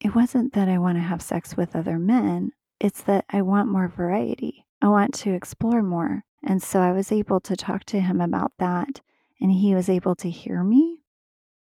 it 0.00 0.16
wasn't 0.16 0.52
that 0.54 0.68
I 0.68 0.78
want 0.78 0.98
to 0.98 1.02
have 1.02 1.22
sex 1.22 1.56
with 1.56 1.76
other 1.76 1.96
men, 1.96 2.50
it's 2.80 3.02
that 3.02 3.24
I 3.30 3.42
want 3.42 3.70
more 3.70 3.88
variety. 3.88 4.66
I 4.82 4.88
want 4.88 5.14
to 5.14 5.32
explore 5.32 5.82
more. 5.82 6.24
And 6.44 6.62
so 6.62 6.80
I 6.80 6.92
was 6.92 7.10
able 7.10 7.40
to 7.40 7.56
talk 7.56 7.84
to 7.84 8.00
him 8.00 8.20
about 8.20 8.52
that, 8.58 9.00
and 9.40 9.52
he 9.52 9.76
was 9.76 9.88
able 9.88 10.16
to 10.16 10.28
hear 10.28 10.64
me. 10.64 10.98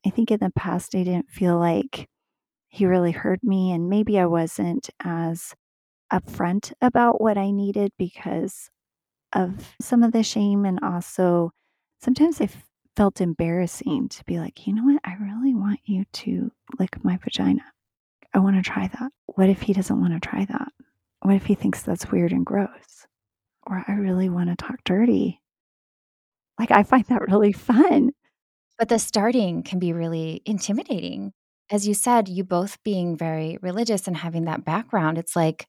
I 0.05 0.11
think 0.11 0.31
in 0.31 0.39
the 0.41 0.53
past, 0.55 0.95
I 0.95 1.05
didn't 1.05 1.31
feel 1.31 1.59
like 1.59 2.09
he 2.69 2.85
really 2.85 3.13
heard 3.13 3.41
me, 3.43 3.73
and 3.73 3.89
maybe 3.89 4.19
I 4.19 4.27
wasn't 4.27 4.91
as 5.01 5.55
upfront 6.13 6.75
about 6.83 7.23
what 7.23 7.39
I 7.39 7.51
needed 7.51 7.93
because 7.99 8.69
of 9.33 9.75
some 9.81 10.03
of 10.03 10.13
the 10.13 10.23
shame. 10.23 10.67
And 10.67 10.79
also, 10.83 11.53
sometimes 12.03 12.41
I 12.41 12.49
felt 12.97 13.21
embarrassing 13.21 14.09
to 14.09 14.25
be 14.25 14.39
like, 14.39 14.67
you 14.67 14.75
know 14.75 14.85
what? 14.85 15.01
I 15.05 15.15
really 15.15 15.55
want 15.55 15.81
you 15.85 16.05
to 16.13 16.51
lick 16.79 17.03
my 17.05 17.17
vagina. 17.17 17.63
I 18.35 18.39
want 18.41 18.57
to 18.57 18.63
try 18.63 18.89
that. 18.89 19.13
What 19.27 19.49
if 19.49 19.63
he 19.63 19.73
doesn't 19.73 20.01
want 20.01 20.13
to 20.15 20.29
try 20.29 20.45
that? 20.45 20.69
What 21.21 21.37
if 21.37 21.45
he 21.45 21.55
thinks 21.55 21.83
that's 21.83 22.11
weird 22.11 22.33
and 22.33 22.45
gross? 22.45 23.07
Or 23.67 23.85
I 23.87 23.93
really 23.93 24.29
want 24.29 24.51
to 24.51 24.57
talk 24.57 24.83
dirty. 24.85 25.41
Like, 26.59 26.71
I 26.71 26.83
find 26.83 27.05
that 27.07 27.23
really 27.23 27.53
fun. 27.53 28.11
But 28.79 28.89
the 28.89 28.99
starting 28.99 29.63
can 29.63 29.79
be 29.79 29.93
really 29.93 30.43
intimidating. 30.45 31.33
As 31.71 31.87
you 31.87 31.95
said, 31.95 32.29
you 32.29 32.43
both 32.43 32.83
being 32.83 33.17
very 33.17 33.59
religious 33.63 34.09
and 34.09 34.17
having 34.17 34.45
that 34.47 34.65
background, 34.65 35.19
it's 35.19 35.37
like, 35.37 35.67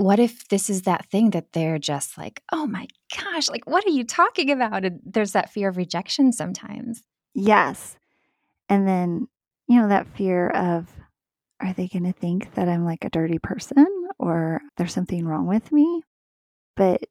what 0.00 0.18
if 0.18 0.48
this 0.48 0.70
is 0.70 0.82
that 0.82 1.04
thing 1.10 1.28
that 1.30 1.52
they're 1.52 1.78
just 1.78 2.16
like, 2.16 2.42
oh 2.52 2.66
my 2.66 2.86
gosh, 3.14 3.50
like, 3.50 3.66
what 3.66 3.84
are 3.84 3.90
you 3.90 4.02
talking 4.02 4.50
about? 4.50 4.82
And 4.82 4.98
there's 5.04 5.32
that 5.32 5.52
fear 5.52 5.68
of 5.68 5.76
rejection 5.76 6.32
sometimes. 6.32 7.02
Yes. 7.34 7.98
And 8.70 8.88
then, 8.88 9.28
you 9.68 9.78
know, 9.78 9.88
that 9.88 10.06
fear 10.16 10.48
of, 10.48 10.88
are 11.60 11.74
they 11.74 11.86
going 11.86 12.04
to 12.04 12.18
think 12.18 12.54
that 12.54 12.66
I'm 12.66 12.86
like 12.86 13.04
a 13.04 13.10
dirty 13.10 13.38
person 13.38 13.86
or 14.18 14.62
there's 14.78 14.94
something 14.94 15.26
wrong 15.26 15.46
with 15.46 15.70
me? 15.70 16.02
But 16.76 17.02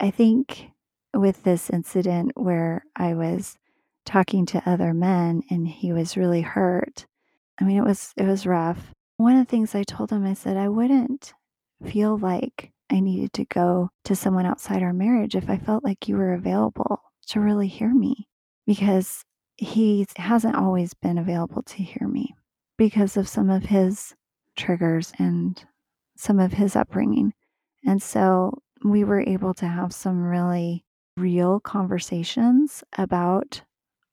I 0.00 0.10
think 0.10 0.70
with 1.12 1.42
this 1.42 1.68
incident 1.68 2.32
where 2.34 2.86
I 2.96 3.12
was 3.12 3.58
talking 4.06 4.46
to 4.46 4.62
other 4.64 4.94
men 4.94 5.42
and 5.50 5.68
he 5.68 5.92
was 5.92 6.16
really 6.16 6.40
hurt. 6.40 7.04
I 7.60 7.64
mean, 7.64 7.76
it 7.76 7.84
was 7.84 8.14
it 8.16 8.24
was 8.24 8.46
rough. 8.46 8.94
One 9.18 9.36
of 9.36 9.46
the 9.46 9.50
things 9.50 9.74
I 9.74 9.82
told 9.82 10.10
him 10.10 10.24
I 10.24 10.32
said 10.32 10.56
I 10.56 10.70
wouldn't 10.70 11.34
feel 11.84 12.18
like 12.18 12.72
I 12.90 13.00
needed 13.00 13.32
to 13.34 13.44
go 13.46 13.90
to 14.04 14.14
someone 14.16 14.46
outside 14.46 14.82
our 14.82 14.92
marriage 14.92 15.34
if 15.34 15.48
I 15.48 15.58
felt 15.58 15.84
like 15.84 16.08
you 16.08 16.16
were 16.16 16.34
available 16.34 17.02
to 17.28 17.40
really 17.40 17.68
hear 17.68 17.92
me 17.94 18.28
because 18.66 19.24
he 19.56 20.06
hasn't 20.16 20.56
always 20.56 20.94
been 20.94 21.18
available 21.18 21.62
to 21.62 21.82
hear 21.82 22.08
me 22.08 22.34
because 22.76 23.16
of 23.16 23.28
some 23.28 23.48
of 23.48 23.64
his 23.64 24.14
triggers 24.56 25.12
and 25.18 25.64
some 26.16 26.38
of 26.38 26.52
his 26.52 26.76
upbringing. 26.76 27.32
And 27.84 28.02
so 28.02 28.58
we 28.84 29.04
were 29.04 29.20
able 29.20 29.54
to 29.54 29.66
have 29.66 29.92
some 29.92 30.22
really 30.22 30.84
real 31.16 31.60
conversations 31.60 32.82
about 32.96 33.62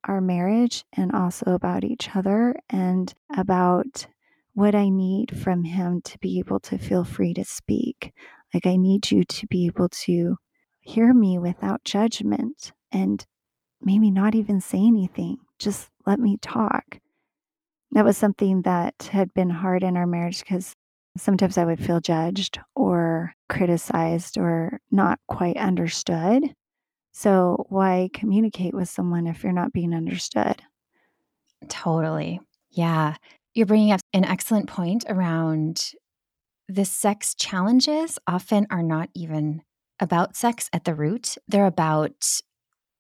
our 0.05 0.21
marriage 0.21 0.85
and 0.93 1.11
also 1.11 1.53
about 1.53 1.83
each 1.83 2.15
other 2.15 2.55
and 2.69 3.13
about 3.35 4.07
what 4.59 4.75
I 4.75 4.89
need 4.89 5.37
from 5.39 5.63
him 5.63 6.01
to 6.03 6.19
be 6.19 6.39
able 6.39 6.59
to 6.61 6.77
feel 6.77 7.03
free 7.05 7.33
to 7.35 7.45
speak. 7.45 8.13
Like, 8.53 8.67
I 8.67 8.75
need 8.75 9.11
you 9.11 9.23
to 9.23 9.47
be 9.47 9.67
able 9.67 9.89
to 9.89 10.37
hear 10.81 11.13
me 11.13 11.39
without 11.39 11.83
judgment 11.85 12.71
and 12.91 13.25
maybe 13.81 14.11
not 14.11 14.35
even 14.35 14.61
say 14.61 14.79
anything. 14.79 15.37
Just 15.59 15.89
let 16.05 16.19
me 16.19 16.37
talk. 16.41 16.99
That 17.91 18.05
was 18.05 18.17
something 18.17 18.63
that 18.63 19.09
had 19.11 19.33
been 19.33 19.49
hard 19.49 19.83
in 19.83 19.97
our 19.97 20.07
marriage 20.07 20.39
because 20.39 20.75
sometimes 21.17 21.57
I 21.57 21.65
would 21.65 21.79
feel 21.83 21.99
judged 21.99 22.59
or 22.75 23.33
criticized 23.49 24.37
or 24.37 24.79
not 24.91 25.19
quite 25.27 25.57
understood. 25.57 26.53
So, 27.13 27.65
why 27.69 28.09
communicate 28.13 28.73
with 28.75 28.89
someone 28.89 29.27
if 29.27 29.43
you're 29.43 29.53
not 29.53 29.73
being 29.73 29.93
understood? 29.93 30.63
Totally. 31.67 32.39
Yeah. 32.71 33.15
You're 33.53 33.65
bringing 33.65 33.91
up 33.91 34.01
an 34.13 34.25
excellent 34.25 34.67
point 34.67 35.05
around 35.07 35.91
the 36.67 36.85
sex 36.85 37.33
challenges 37.33 38.19
often 38.27 38.67
are 38.69 38.83
not 38.83 39.09
even 39.15 39.63
about 39.99 40.35
sex 40.35 40.69
at 40.71 40.85
the 40.85 40.93
root. 40.93 41.35
They're 41.47 41.65
about 41.65 42.41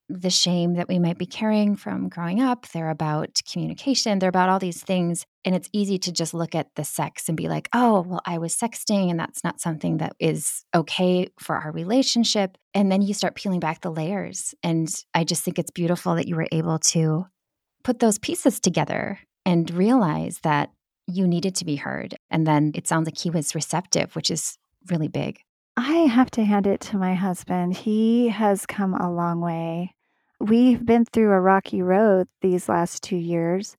the 0.09 0.31
shame 0.31 0.73
that 0.73 0.87
we 0.87 0.97
might 0.97 1.19
be 1.19 1.27
carrying 1.27 1.75
from 1.75 2.09
growing 2.09 2.41
up. 2.41 2.67
They're 2.69 2.89
about 2.89 3.39
communication. 3.49 4.17
They're 4.17 4.29
about 4.29 4.49
all 4.49 4.57
these 4.57 4.81
things. 4.81 5.23
And 5.45 5.53
it's 5.53 5.69
easy 5.71 5.99
to 5.99 6.11
just 6.11 6.33
look 6.33 6.55
at 6.55 6.73
the 6.75 6.83
sex 6.83 7.29
and 7.29 7.37
be 7.37 7.47
like, 7.47 7.69
oh, 7.73 8.01
well, 8.01 8.21
I 8.25 8.39
was 8.39 8.55
sexting 8.55 9.11
and 9.11 9.19
that's 9.19 9.43
not 9.43 9.61
something 9.61 9.97
that 9.97 10.15
is 10.19 10.65
okay 10.75 11.29
for 11.39 11.55
our 11.55 11.71
relationship. 11.71 12.57
And 12.73 12.91
then 12.91 13.03
you 13.03 13.13
start 13.13 13.35
peeling 13.35 13.59
back 13.59 13.81
the 13.81 13.91
layers. 13.91 14.55
And 14.63 14.89
I 15.13 15.23
just 15.23 15.43
think 15.43 15.59
it's 15.59 15.71
beautiful 15.71 16.15
that 16.15 16.27
you 16.27 16.35
were 16.35 16.47
able 16.51 16.79
to 16.79 17.27
put 17.83 17.99
those 17.99 18.17
pieces 18.17 18.59
together 18.59 19.19
and 19.45 19.69
realize 19.71 20.39
that 20.43 20.71
you 21.07 21.27
needed 21.27 21.55
to 21.55 21.65
be 21.65 21.77
heard. 21.77 22.15
And 22.29 22.45
then 22.45 22.71
it 22.75 22.87
sounds 22.87 23.07
like 23.07 23.17
he 23.17 23.29
was 23.29 23.55
receptive, 23.55 24.15
which 24.15 24.29
is 24.29 24.57
really 24.89 25.07
big. 25.07 25.39
I 25.75 25.93
have 26.07 26.29
to 26.31 26.43
hand 26.43 26.67
it 26.67 26.81
to 26.81 26.97
my 26.97 27.15
husband. 27.15 27.75
He 27.75 28.27
has 28.29 28.65
come 28.65 28.93
a 28.93 29.11
long 29.11 29.39
way. 29.39 29.95
We've 30.39 30.85
been 30.85 31.05
through 31.05 31.31
a 31.31 31.39
rocky 31.39 31.81
road 31.81 32.27
these 32.41 32.69
last 32.69 33.01
two 33.03 33.17
years, 33.17 33.75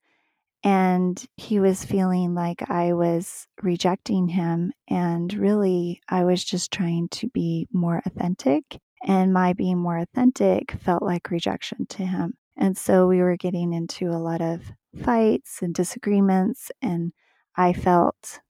and 0.63 1.23
he 1.37 1.61
was 1.61 1.85
feeling 1.85 2.35
like 2.35 2.69
I 2.71 2.93
was 2.93 3.47
rejecting 3.63 4.29
him. 4.29 4.73
And 4.89 5.33
really, 5.33 6.01
I 6.09 6.25
was 6.25 6.45
just 6.45 6.71
trying 6.73 7.09
to 7.11 7.29
be 7.29 7.67
more 7.73 8.03
authentic. 8.05 8.79
And 9.07 9.33
my 9.33 9.55
being 9.55 9.79
more 9.79 9.99
authentic 9.99 10.73
felt 10.73 11.03
like 11.03 11.31
rejection 11.31 11.87
to 11.91 12.05
him. 12.05 12.35
And 12.57 12.77
so 12.77 13.07
we 13.07 13.21
were 13.21 13.37
getting 13.37 13.73
into 13.73 14.09
a 14.09 14.19
lot 14.19 14.43
of 14.43 14.61
fights 15.03 15.63
and 15.63 15.75
disagreements. 15.75 16.71
And 16.83 17.13
I 17.57 17.73
felt 17.73 18.41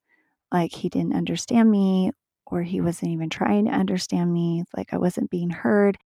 like 0.53 0.73
he 0.73 0.89
didn't 0.89 1.15
understand 1.15 1.71
me 1.71 2.13
or 2.47 2.63
he 2.63 2.81
wasn't 2.81 3.13
even 3.13 3.31
trying 3.31 3.67
to 3.67 3.73
understand 3.73 4.33
me, 4.33 4.65
like 4.77 4.93
I 4.93 4.99
wasn't 4.99 5.31
being 5.31 5.51
heard 5.51 5.97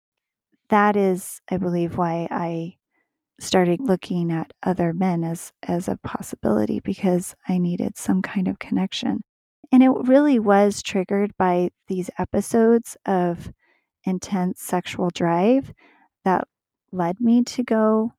that 0.68 0.97
is, 0.97 1.40
I 1.51 1.57
believe, 1.59 1.97
why 1.97 2.27
I 2.31 2.77
started 3.40 3.81
looking 3.81 4.31
at 4.31 4.53
other 4.62 4.92
men 4.92 5.25
as 5.25 5.53
as 5.62 5.88
a 5.88 5.99
possibility 5.99 6.81
because 6.81 7.35
I 7.49 7.59
needed 7.59 7.99
some 7.99 8.23
kind 8.23 8.49
of 8.49 8.59
connection. 8.59 9.23
And 9.73 9.83
it 9.83 9.90
really 9.90 10.38
was 10.38 10.83
triggered 10.83 11.37
by 11.37 11.70
these 11.88 12.11
episodes 12.18 12.97
of 13.07 13.53
intense 14.05 14.62
sexual 14.62 15.11
drive 15.11 15.73
that 16.25 16.47
led 16.92 17.20
me 17.20 17.42
to 17.44 17.62
go 17.64 18.12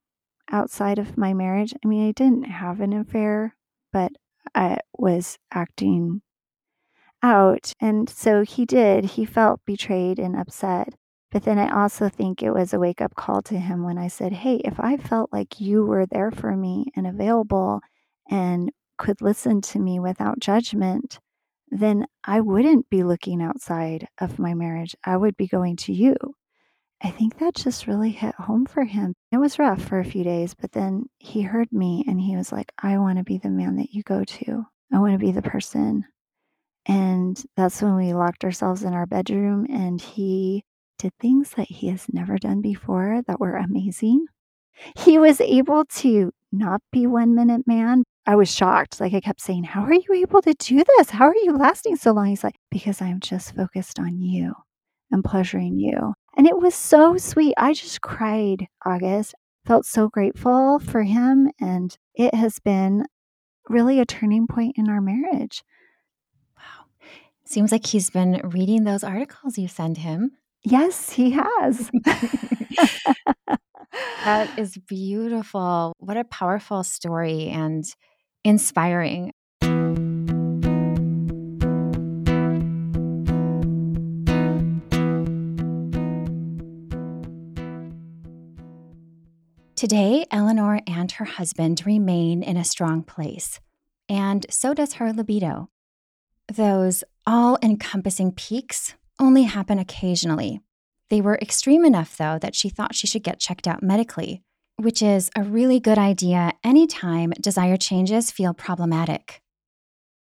outside 0.51 0.99
of 0.99 1.17
my 1.17 1.33
marriage. 1.33 1.73
I 1.83 1.87
mean, 1.87 2.07
I 2.07 2.11
didn't 2.11 2.43
have 2.43 2.79
an 2.81 2.93
affair, 2.93 3.55
but 3.91 4.11
I 4.53 4.77
was 4.97 5.37
acting 5.51 6.21
out. 7.23 7.73
And 7.79 8.09
so 8.09 8.43
he 8.43 8.65
did. 8.65 9.05
He 9.05 9.25
felt 9.25 9.61
betrayed 9.65 10.19
and 10.19 10.35
upset. 10.35 10.93
But 11.31 11.43
then 11.43 11.57
I 11.57 11.69
also 11.69 12.07
think 12.07 12.41
it 12.41 12.51
was 12.51 12.73
a 12.73 12.79
wake 12.79 13.01
up 13.01 13.15
call 13.15 13.41
to 13.43 13.59
him 13.59 13.83
when 13.83 13.97
I 13.97 14.07
said, 14.07 14.31
Hey, 14.31 14.61
if 14.63 14.79
I 14.79 14.95
felt 14.95 15.33
like 15.33 15.59
you 15.59 15.85
were 15.85 16.05
there 16.05 16.31
for 16.31 16.55
me 16.55 16.85
and 16.95 17.05
available 17.05 17.81
and 18.29 18.71
could 18.97 19.21
listen 19.21 19.59
to 19.61 19.79
me 19.79 19.99
without 19.99 20.39
judgment, 20.39 21.19
then 21.69 22.05
I 22.23 22.39
wouldn't 22.41 22.89
be 22.89 23.03
looking 23.03 23.41
outside 23.41 24.07
of 24.19 24.39
my 24.39 24.53
marriage. 24.53 24.95
I 25.03 25.17
would 25.17 25.35
be 25.35 25.47
going 25.47 25.75
to 25.77 25.93
you. 25.93 26.15
I 27.03 27.11
think 27.11 27.37
that 27.37 27.55
just 27.55 27.87
really 27.87 28.11
hit 28.11 28.35
home 28.35 28.65
for 28.65 28.83
him. 28.83 29.13
It 29.31 29.37
was 29.37 29.59
rough 29.59 29.81
for 29.81 29.99
a 29.99 30.05
few 30.05 30.23
days, 30.23 30.55
but 30.55 30.71
then 30.71 31.05
he 31.17 31.41
heard 31.41 31.71
me 31.71 32.03
and 32.07 32.19
he 32.19 32.35
was 32.35 32.51
like, 32.51 32.71
I 32.81 32.97
want 32.97 33.17
to 33.17 33.23
be 33.23 33.37
the 33.37 33.49
man 33.49 33.75
that 33.77 33.93
you 33.93 34.01
go 34.03 34.23
to. 34.23 34.65
I 34.93 34.99
want 34.99 35.13
to 35.13 35.19
be 35.19 35.31
the 35.31 35.41
person. 35.41 36.05
And 36.85 37.41
that's 37.57 37.81
when 37.81 37.95
we 37.95 38.13
locked 38.13 38.43
ourselves 38.43 38.83
in 38.83 38.93
our 38.93 39.05
bedroom 39.05 39.65
and 39.69 39.99
he 39.99 40.63
did 40.97 41.11
things 41.19 41.51
that 41.57 41.67
he 41.67 41.89
has 41.89 42.05
never 42.11 42.37
done 42.37 42.61
before 42.61 43.21
that 43.27 43.39
were 43.39 43.57
amazing. 43.57 44.27
He 44.97 45.17
was 45.17 45.41
able 45.41 45.85
to 45.85 46.31
not 46.51 46.81
be 46.91 47.07
one 47.07 47.35
minute 47.35 47.67
man. 47.67 48.03
I 48.25 48.35
was 48.35 48.53
shocked. 48.53 48.99
Like 48.99 49.13
I 49.13 49.19
kept 49.19 49.41
saying, 49.41 49.65
How 49.65 49.83
are 49.83 49.93
you 49.93 50.13
able 50.13 50.41
to 50.41 50.53
do 50.53 50.83
this? 50.97 51.09
How 51.11 51.25
are 51.25 51.35
you 51.35 51.57
lasting 51.57 51.95
so 51.97 52.11
long? 52.11 52.27
He's 52.27 52.43
like, 52.43 52.55
Because 52.71 53.01
I'm 53.01 53.19
just 53.19 53.55
focused 53.55 53.99
on 53.99 54.21
you 54.21 54.53
and 55.11 55.23
pleasuring 55.23 55.77
you. 55.79 56.13
And 56.37 56.47
it 56.47 56.57
was 56.57 56.75
so 56.75 57.17
sweet. 57.17 57.53
I 57.57 57.73
just 57.73 58.01
cried, 58.01 58.67
August. 58.85 59.35
Felt 59.65 59.85
so 59.85 60.09
grateful 60.09 60.79
for 60.79 61.03
him. 61.03 61.49
And 61.59 61.97
it 62.13 62.33
has 62.35 62.59
been 62.59 63.05
really 63.69 63.99
a 63.99 64.05
turning 64.05 64.47
point 64.47 64.75
in 64.77 64.89
our 64.89 65.01
marriage. 65.01 65.63
Wow. 66.57 66.85
Seems 67.45 67.71
like 67.71 67.85
he's 67.85 68.09
been 68.09 68.41
reading 68.43 68.83
those 68.83 69.03
articles 69.03 69.57
you 69.57 69.67
send 69.67 69.97
him. 69.97 70.31
Yes, 70.63 71.11
he 71.11 71.31
has. 71.31 71.91
that 74.23 74.49
is 74.57 74.77
beautiful. 74.87 75.93
What 75.99 76.17
a 76.17 76.23
powerful 76.23 76.83
story 76.83 77.49
and 77.49 77.83
inspiring. 78.43 79.31
Today, 89.87 90.25
Eleanor 90.31 90.81
and 90.87 91.11
her 91.11 91.25
husband 91.25 91.83
remain 91.85 92.41
in 92.41 92.57
a 92.57 92.63
strong 92.63 93.03
place, 93.03 93.59
and 94.09 94.43
so 94.49 94.73
does 94.73 94.93
her 94.93 95.13
libido. 95.13 95.69
Those 96.51 97.03
all 97.27 97.59
encompassing 97.61 98.31
peaks 98.31 98.95
only 99.19 99.43
happen 99.43 99.77
occasionally. 99.77 100.59
They 101.11 101.21
were 101.21 101.37
extreme 101.39 101.85
enough, 101.85 102.17
though, 102.17 102.39
that 102.39 102.55
she 102.55 102.67
thought 102.67 102.95
she 102.95 103.05
should 103.05 103.21
get 103.21 103.39
checked 103.39 103.67
out 103.67 103.83
medically, 103.83 104.41
which 104.77 105.03
is 105.03 105.29
a 105.35 105.43
really 105.43 105.79
good 105.79 105.99
idea 105.99 106.53
anytime 106.63 107.29
desire 107.39 107.77
changes 107.77 108.31
feel 108.31 108.55
problematic. 108.55 109.43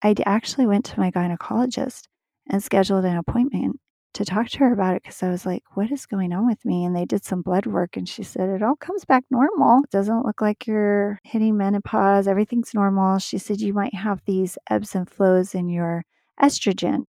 I 0.03 0.13
actually 0.25 0.65
went 0.65 0.83
to 0.87 0.99
my 0.99 1.09
gynecologist 1.09 2.09
and 2.49 2.61
scheduled 2.61 3.05
an 3.05 3.15
appointment 3.15 3.79
to 4.13 4.25
talk 4.25 4.49
to 4.49 4.59
her 4.59 4.73
about 4.73 4.95
it 4.95 5.03
because 5.03 5.23
I 5.23 5.29
was 5.29 5.45
like, 5.45 5.63
what 5.73 5.91
is 5.91 6.05
going 6.05 6.33
on 6.33 6.45
with 6.45 6.63
me? 6.65 6.85
And 6.85 6.95
they 6.95 7.05
did 7.05 7.25
some 7.25 7.41
blood 7.41 7.65
work 7.65 7.97
and 7.97 8.07
she 8.07 8.23
said, 8.23 8.49
it 8.49 8.63
all 8.63 8.75
comes 8.75 9.05
back 9.05 9.23
normal. 9.29 9.83
It 9.83 9.89
doesn't 9.89 10.25
look 10.25 10.41
like 10.41 10.67
you're 10.67 11.19
hitting 11.23 11.57
menopause. 11.57 12.27
Everything's 12.27 12.73
normal. 12.73 13.19
She 13.19 13.37
said, 13.37 13.61
you 13.61 13.73
might 13.73 13.95
have 13.95 14.21
these 14.25 14.57
ebbs 14.69 14.95
and 14.95 15.09
flows 15.09 15.55
in 15.55 15.69
your 15.69 16.05
estrogen. 16.41 17.05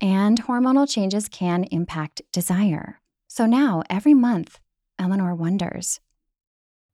And 0.00 0.42
hormonal 0.42 0.88
changes 0.88 1.28
can 1.28 1.64
impact 1.64 2.22
desire. 2.32 3.00
So 3.28 3.46
now, 3.46 3.82
every 3.88 4.14
month, 4.14 4.60
Eleanor 4.98 5.34
wonders 5.34 6.00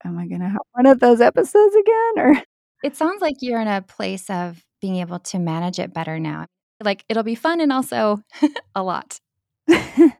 Am 0.05 0.17
I 0.17 0.27
going 0.27 0.41
to 0.41 0.49
have 0.49 0.61
one 0.73 0.85
of 0.85 0.99
those 0.99 1.21
episodes 1.21 1.75
again? 1.75 2.13
Or 2.17 2.43
it 2.83 2.95
sounds 2.95 3.21
like 3.21 3.35
you're 3.39 3.61
in 3.61 3.67
a 3.67 3.81
place 3.81 4.29
of 4.29 4.61
being 4.81 4.97
able 4.97 5.19
to 5.19 5.39
manage 5.39 5.79
it 5.79 5.93
better 5.93 6.19
now. 6.19 6.45
Like 6.83 7.05
it'll 7.07 7.23
be 7.23 7.35
fun 7.35 7.61
and 7.61 7.71
also 7.71 8.21
a 8.75 8.83
lot. 8.83 9.19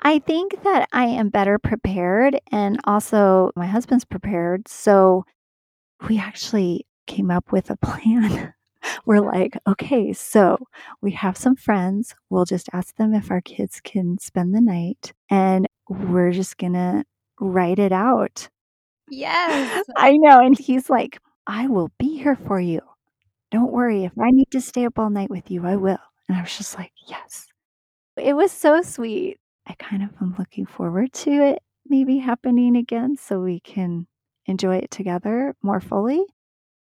I 0.00 0.18
think 0.18 0.62
that 0.64 0.88
I 0.92 1.06
am 1.06 1.30
better 1.30 1.58
prepared, 1.58 2.38
and 2.52 2.78
also 2.84 3.50
my 3.56 3.66
husband's 3.66 4.04
prepared. 4.04 4.68
So 4.68 5.24
we 6.08 6.18
actually 6.18 6.86
came 7.06 7.30
up 7.30 7.52
with 7.52 7.70
a 7.70 7.76
plan. 7.76 8.54
We're 9.06 9.20
like, 9.20 9.56
okay, 9.66 10.12
so 10.12 10.58
we 11.00 11.12
have 11.12 11.38
some 11.38 11.56
friends. 11.56 12.14
We'll 12.28 12.44
just 12.44 12.68
ask 12.72 12.94
them 12.96 13.14
if 13.14 13.30
our 13.30 13.40
kids 13.40 13.80
can 13.82 14.18
spend 14.18 14.54
the 14.54 14.60
night, 14.60 15.14
and 15.30 15.66
we're 15.88 16.32
just 16.32 16.58
going 16.58 16.74
to 16.74 17.04
write 17.40 17.78
it 17.78 17.92
out. 17.92 18.48
Yes. 19.08 19.84
I 19.96 20.16
know. 20.18 20.40
And 20.40 20.58
he's 20.58 20.90
like, 20.90 21.18
I 21.46 21.66
will 21.66 21.90
be 21.98 22.18
here 22.18 22.36
for 22.36 22.60
you. 22.60 22.80
Don't 23.50 23.72
worry. 23.72 24.04
If 24.04 24.12
I 24.18 24.30
need 24.30 24.50
to 24.50 24.60
stay 24.60 24.84
up 24.84 24.98
all 24.98 25.10
night 25.10 25.30
with 25.30 25.50
you, 25.50 25.66
I 25.66 25.76
will. 25.76 25.98
And 26.28 26.36
I 26.36 26.42
was 26.42 26.56
just 26.56 26.76
like, 26.76 26.92
yes. 27.06 27.46
It 28.16 28.34
was 28.34 28.52
so 28.52 28.82
sweet. 28.82 29.38
I 29.66 29.74
kind 29.74 30.02
of 30.02 30.10
am 30.20 30.34
looking 30.38 30.66
forward 30.66 31.12
to 31.14 31.30
it 31.30 31.62
maybe 31.86 32.18
happening 32.18 32.76
again 32.76 33.16
so 33.16 33.40
we 33.40 33.60
can 33.60 34.06
enjoy 34.46 34.76
it 34.76 34.90
together 34.90 35.54
more 35.62 35.80
fully. 35.80 36.24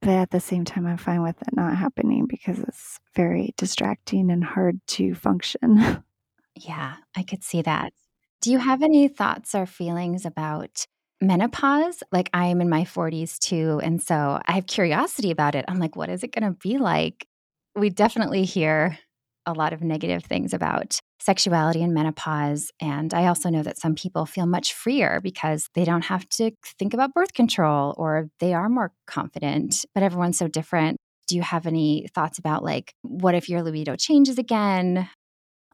But 0.00 0.10
at 0.10 0.30
the 0.30 0.40
same 0.40 0.64
time, 0.64 0.86
I'm 0.86 0.96
fine 0.96 1.22
with 1.22 1.40
it 1.42 1.54
not 1.54 1.76
happening 1.76 2.26
because 2.26 2.58
it's 2.58 2.98
very 3.14 3.54
distracting 3.56 4.30
and 4.30 4.42
hard 4.44 4.80
to 4.88 5.14
function. 5.14 6.02
Yeah, 6.54 6.96
I 7.16 7.22
could 7.22 7.42
see 7.42 7.62
that. 7.62 7.94
Do 8.42 8.50
you 8.52 8.58
have 8.58 8.82
any 8.82 9.08
thoughts 9.08 9.54
or 9.54 9.64
feelings 9.64 10.26
about 10.26 10.86
menopause? 11.20 12.02
Like, 12.12 12.28
I'm 12.34 12.60
in 12.60 12.68
my 12.68 12.84
40s 12.84 13.38
too. 13.38 13.80
And 13.82 14.02
so 14.02 14.38
I 14.46 14.52
have 14.52 14.66
curiosity 14.66 15.30
about 15.30 15.54
it. 15.54 15.64
I'm 15.66 15.78
like, 15.78 15.96
what 15.96 16.10
is 16.10 16.22
it 16.22 16.32
going 16.32 16.44
to 16.52 16.58
be 16.62 16.76
like? 16.76 17.26
We 17.74 17.88
definitely 17.88 18.44
hear 18.44 18.98
a 19.46 19.52
lot 19.52 19.72
of 19.72 19.82
negative 19.82 20.24
things 20.24 20.54
about 20.54 21.00
sexuality 21.20 21.82
and 21.82 21.94
menopause. 21.94 22.70
And 22.80 23.14
I 23.14 23.26
also 23.26 23.48
know 23.48 23.62
that 23.62 23.78
some 23.78 23.94
people 23.94 24.26
feel 24.26 24.46
much 24.46 24.74
freer 24.74 25.20
because 25.22 25.68
they 25.74 25.84
don't 25.84 26.04
have 26.04 26.28
to 26.30 26.50
think 26.78 26.94
about 26.94 27.14
birth 27.14 27.32
control 27.32 27.94
or 27.96 28.28
they 28.40 28.54
are 28.54 28.68
more 28.68 28.92
confident, 29.06 29.84
but 29.94 30.02
everyone's 30.02 30.38
so 30.38 30.48
different. 30.48 30.96
Do 31.28 31.36
you 31.36 31.42
have 31.42 31.66
any 31.66 32.08
thoughts 32.14 32.38
about 32.38 32.64
like, 32.64 32.94
what 33.02 33.34
if 33.34 33.48
your 33.48 33.62
libido 33.62 33.96
changes 33.96 34.38
again? 34.38 35.08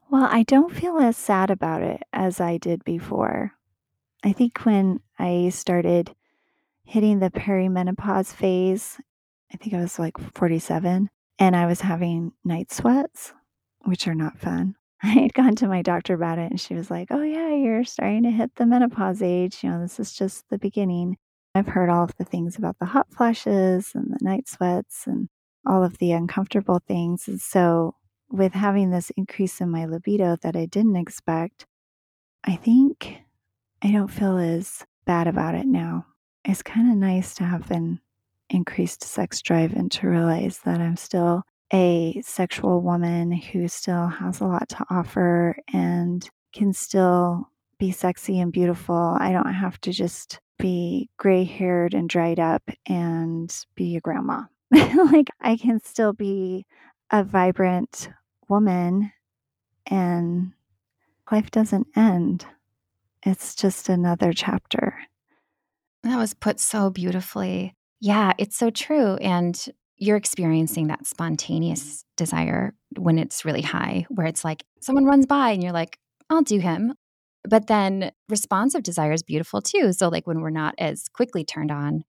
Well, 0.09 0.27
I 0.29 0.43
don't 0.43 0.73
feel 0.73 0.97
as 0.99 1.17
sad 1.17 1.51
about 1.51 1.81
it 1.81 2.03
as 2.13 2.39
I 2.39 2.57
did 2.57 2.83
before. 2.83 3.53
I 4.23 4.33
think 4.33 4.59
when 4.65 4.99
I 5.17 5.49
started 5.49 6.13
hitting 6.83 7.19
the 7.19 7.29
perimenopause 7.29 8.33
phase, 8.33 8.97
I 9.53 9.57
think 9.57 9.73
I 9.73 9.81
was 9.81 9.97
like 9.97 10.17
47, 10.35 11.09
and 11.39 11.55
I 11.55 11.65
was 11.65 11.81
having 11.81 12.33
night 12.43 12.71
sweats, 12.71 13.33
which 13.83 14.07
are 14.07 14.15
not 14.15 14.39
fun. 14.39 14.75
I 15.03 15.07
had 15.07 15.33
gone 15.33 15.55
to 15.57 15.67
my 15.67 15.81
doctor 15.81 16.13
about 16.13 16.39
it 16.39 16.51
and 16.51 16.59
she 16.59 16.73
was 16.73 16.91
like, 16.91 17.07
Oh, 17.09 17.21
yeah, 17.21 17.53
you're 17.53 17.85
starting 17.85 18.23
to 18.23 18.31
hit 18.31 18.55
the 18.55 18.65
menopause 18.65 19.21
age. 19.21 19.63
You 19.63 19.69
know, 19.69 19.81
this 19.81 19.99
is 19.99 20.13
just 20.13 20.49
the 20.49 20.57
beginning. 20.57 21.17
I've 21.55 21.67
heard 21.67 21.89
all 21.89 22.03
of 22.03 22.15
the 22.17 22.25
things 22.25 22.57
about 22.57 22.77
the 22.79 22.85
hot 22.85 23.07
flashes 23.11 23.91
and 23.95 24.11
the 24.11 24.19
night 24.21 24.47
sweats 24.47 25.07
and 25.07 25.29
all 25.65 25.83
of 25.83 25.97
the 25.97 26.11
uncomfortable 26.11 26.81
things. 26.87 27.27
And 27.27 27.41
so, 27.41 27.95
with 28.29 28.53
having 28.53 28.91
this 28.91 29.11
increase 29.17 29.59
in 29.59 29.69
my 29.71 29.85
libido 29.85 30.35
that 30.43 30.55
I 30.55 30.65
didn't 30.65 30.95
expect, 30.95 31.65
I 32.43 32.55
think 32.55 33.17
I 33.81 33.91
don't 33.91 34.09
feel 34.09 34.37
as 34.37 34.85
bad 35.05 35.27
about 35.27 35.55
it 35.55 35.65
now. 35.65 36.05
It's 36.45 36.61
kind 36.61 36.91
of 36.91 36.97
nice 36.97 37.33
to 37.35 37.43
have 37.43 37.71
an 37.71 37.99
increased 38.49 39.03
sex 39.03 39.41
drive 39.41 39.73
and 39.73 39.91
to 39.93 40.07
realize 40.07 40.59
that 40.65 40.79
I'm 40.79 40.97
still 40.97 41.43
a 41.73 42.21
sexual 42.25 42.81
woman 42.81 43.31
who 43.31 43.67
still 43.67 44.07
has 44.07 44.41
a 44.41 44.45
lot 44.45 44.69
to 44.69 44.85
offer 44.89 45.57
and 45.71 46.27
can 46.53 46.73
still 46.73 47.49
be 47.77 47.91
sexy 47.91 48.39
and 48.39 48.51
beautiful. 48.51 49.17
I 49.19 49.31
don't 49.31 49.53
have 49.53 49.79
to 49.81 49.91
just 49.91 50.39
be 50.57 51.09
gray 51.17 51.43
haired 51.43 51.93
and 51.93 52.09
dried 52.09 52.39
up 52.39 52.63
and 52.85 53.55
be 53.75 53.95
a 53.95 54.01
grandma. 54.01 54.43
like, 54.71 55.29
I 55.41 55.57
can 55.57 55.79
still 55.79 56.13
be 56.13 56.65
a 57.11 57.23
vibrant 57.23 58.09
woman 58.47 59.11
and 59.85 60.51
life 61.31 61.51
doesn't 61.51 61.87
end. 61.95 62.45
It's 63.23 63.55
just 63.55 63.89
another 63.89 64.33
chapter. 64.33 64.97
That 66.03 66.17
was 66.17 66.33
put 66.33 66.59
so 66.59 66.89
beautifully. 66.89 67.75
Yeah, 67.99 68.33
it's 68.37 68.57
so 68.57 68.69
true. 68.69 69.15
And 69.15 69.61
you're 69.99 70.17
experiencing 70.17 70.87
that 70.87 71.05
spontaneous 71.05 72.03
desire 72.17 72.73
when 72.97 73.19
it's 73.19 73.45
really 73.45 73.61
high, 73.61 74.05
where 74.09 74.25
it's 74.25 74.43
like 74.43 74.63
someone 74.81 75.05
runs 75.05 75.25
by 75.25 75.51
and 75.51 75.61
you're 75.61 75.73
like, 75.73 75.99
I'll 76.29 76.41
do 76.41 76.59
him. 76.59 76.93
But 77.47 77.67
then 77.67 78.11
responsive 78.27 78.83
desire 78.83 79.11
is 79.11 79.23
beautiful 79.23 79.61
too. 79.61 79.93
So, 79.93 80.09
like 80.09 80.25
when 80.25 80.41
we're 80.41 80.49
not 80.49 80.75
as 80.77 81.05
quickly 81.13 81.43
turned 81.43 81.71
on, 81.71 82.03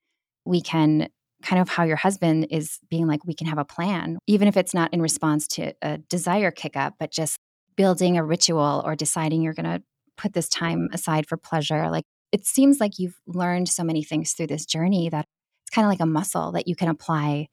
we 0.45 0.61
can 0.61 1.09
kind 1.43 1.61
of 1.61 1.68
how 1.68 1.84
your 1.84 1.97
husband 1.97 2.47
is 2.51 2.78
being 2.91 3.07
like, 3.07 3.24
we 3.24 3.34
can 3.34 3.47
have 3.47 3.59
a 3.59 3.64
plan, 3.64 4.18
even 4.26 4.47
if 4.47 4.57
it's 4.57 4.74
not 4.74 4.93
in 4.93 5.01
response 5.01 5.47
to 5.49 5.72
a 5.82 5.99
desire 5.99 6.51
kick 6.51 6.76
up, 6.76 6.95
but 6.99 7.11
just 7.11 7.38
building 7.76 8.18
a 8.18 8.24
ritual 8.24 8.82
or 8.84 8.95
deciding 8.95 9.43
you're 9.43 9.55
going 9.55 9.64
to 9.64 9.82
put 10.16 10.34
this 10.34 10.49
time 10.49 10.88
aside 10.93 11.26
for 11.26 11.36
pleasure. 11.36 11.88
Like 11.91 12.05
it 12.30 12.45
seems 12.45 12.78
like 12.78 12.99
you've 12.99 13.18
learned 13.26 13.68
so 13.68 13.82
many 13.82 14.05
things 14.05 14.32
through 14.32 14.49
this 14.49 14.66
journey 14.66 15.09
that 15.09 15.24
it's 15.62 15.74
kind 15.74 15.86
of 15.86 15.91
like 15.91 16.01
a 16.01 16.07
muscle 16.07 16.53
that 16.53 16.68
you 16.68 16.76
can 16.76 16.88
apply 16.88 17.47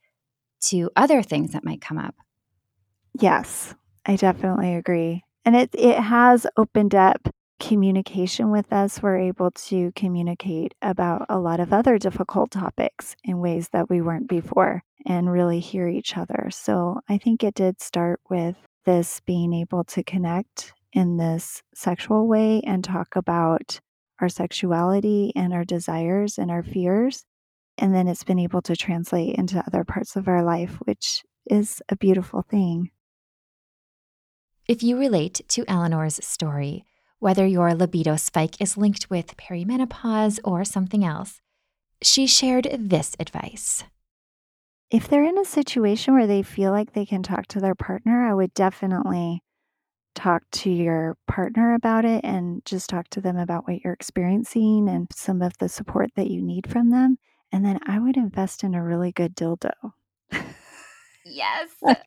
to 0.61 0.89
other 0.95 1.21
things 1.21 1.53
that 1.53 1.65
might 1.65 1.81
come 1.81 1.97
up. 1.97 2.15
Yes, 3.19 3.73
I 4.05 4.15
definitely 4.15 4.75
agree. 4.75 5.23
And 5.45 5.55
it 5.55 5.69
it 5.73 5.99
has 5.99 6.45
opened 6.57 6.93
up 6.93 7.29
communication 7.59 8.51
with 8.51 8.71
us. 8.71 9.01
We're 9.01 9.17
able 9.17 9.51
to 9.51 9.91
communicate 9.95 10.75
about 10.81 11.25
a 11.29 11.39
lot 11.39 11.59
of 11.59 11.73
other 11.73 11.97
difficult 11.97 12.51
topics 12.51 13.15
in 13.23 13.39
ways 13.39 13.69
that 13.69 13.89
we 13.89 14.01
weren't 14.01 14.27
before 14.27 14.83
and 15.05 15.31
really 15.31 15.59
hear 15.59 15.87
each 15.87 16.17
other. 16.17 16.49
So 16.51 17.01
I 17.09 17.17
think 17.17 17.43
it 17.43 17.55
did 17.55 17.81
start 17.81 18.19
with 18.29 18.55
this 18.85 19.21
being 19.25 19.53
able 19.53 19.83
to 19.85 20.03
connect 20.03 20.73
in 20.93 21.17
this 21.17 21.61
sexual 21.73 22.27
way 22.27 22.61
and 22.61 22.83
talk 22.83 23.15
about 23.15 23.79
our 24.19 24.29
sexuality 24.29 25.31
and 25.35 25.53
our 25.53 25.65
desires 25.65 26.37
and 26.37 26.49
our 26.49 26.63
fears 26.63 27.23
and 27.78 27.93
then 27.93 28.07
it's 28.07 28.23
been 28.23 28.39
able 28.39 28.61
to 28.63 28.75
translate 28.75 29.36
into 29.36 29.63
other 29.65 29.84
parts 29.84 30.15
of 30.15 30.28
our 30.28 30.43
life, 30.43 30.78
which 30.86 31.23
is 31.49 31.82
a 31.89 31.95
beautiful 31.95 32.41
thing. 32.41 32.91
If 34.67 34.84
you 34.84 34.97
relate 34.97 35.41
to 35.49 35.63
Eleanor's 35.67 36.19
story, 36.25 36.86
whether 37.19 37.45
your 37.45 37.73
libido 37.73 38.15
spike 38.15 38.61
is 38.61 38.78
linked 38.78 39.09
with 39.09 39.38
perimenopause 39.38 40.39
or 40.43 40.65
something 40.65 41.05
else, 41.05 41.41
she 42.01 42.28
shared 42.28 42.67
this 42.78 43.15
advice. 43.19 43.84
If 44.91 45.07
they're 45.07 45.23
in 45.23 45.38
a 45.38 45.45
situation 45.45 46.13
where 46.13 46.28
they 46.28 46.43
feel 46.43 46.71
like 46.71 46.93
they 46.93 47.05
can 47.05 47.23
talk 47.23 47.47
to 47.47 47.59
their 47.59 47.75
partner, 47.75 48.28
I 48.28 48.34
would 48.34 48.53
definitely 48.53 49.41
talk 50.15 50.43
to 50.51 50.69
your 50.69 51.15
partner 51.28 51.73
about 51.75 52.05
it 52.05 52.23
and 52.23 52.63
just 52.65 52.89
talk 52.89 53.07
to 53.09 53.21
them 53.21 53.38
about 53.38 53.67
what 53.67 53.82
you're 53.84 53.93
experiencing 53.93 54.89
and 54.89 55.07
some 55.13 55.41
of 55.41 55.57
the 55.59 55.69
support 55.69 56.09
that 56.15 56.30
you 56.30 56.41
need 56.41 56.67
from 56.67 56.89
them. 56.89 57.17
And 57.57 57.65
then 57.65 57.79
I 57.87 57.97
would 57.97 58.17
invest 58.17 58.63
in 58.63 58.75
a 58.75 58.83
really 58.83 59.11
good 59.11 59.35
dildo. 59.35 59.71
yes. 61.25 61.69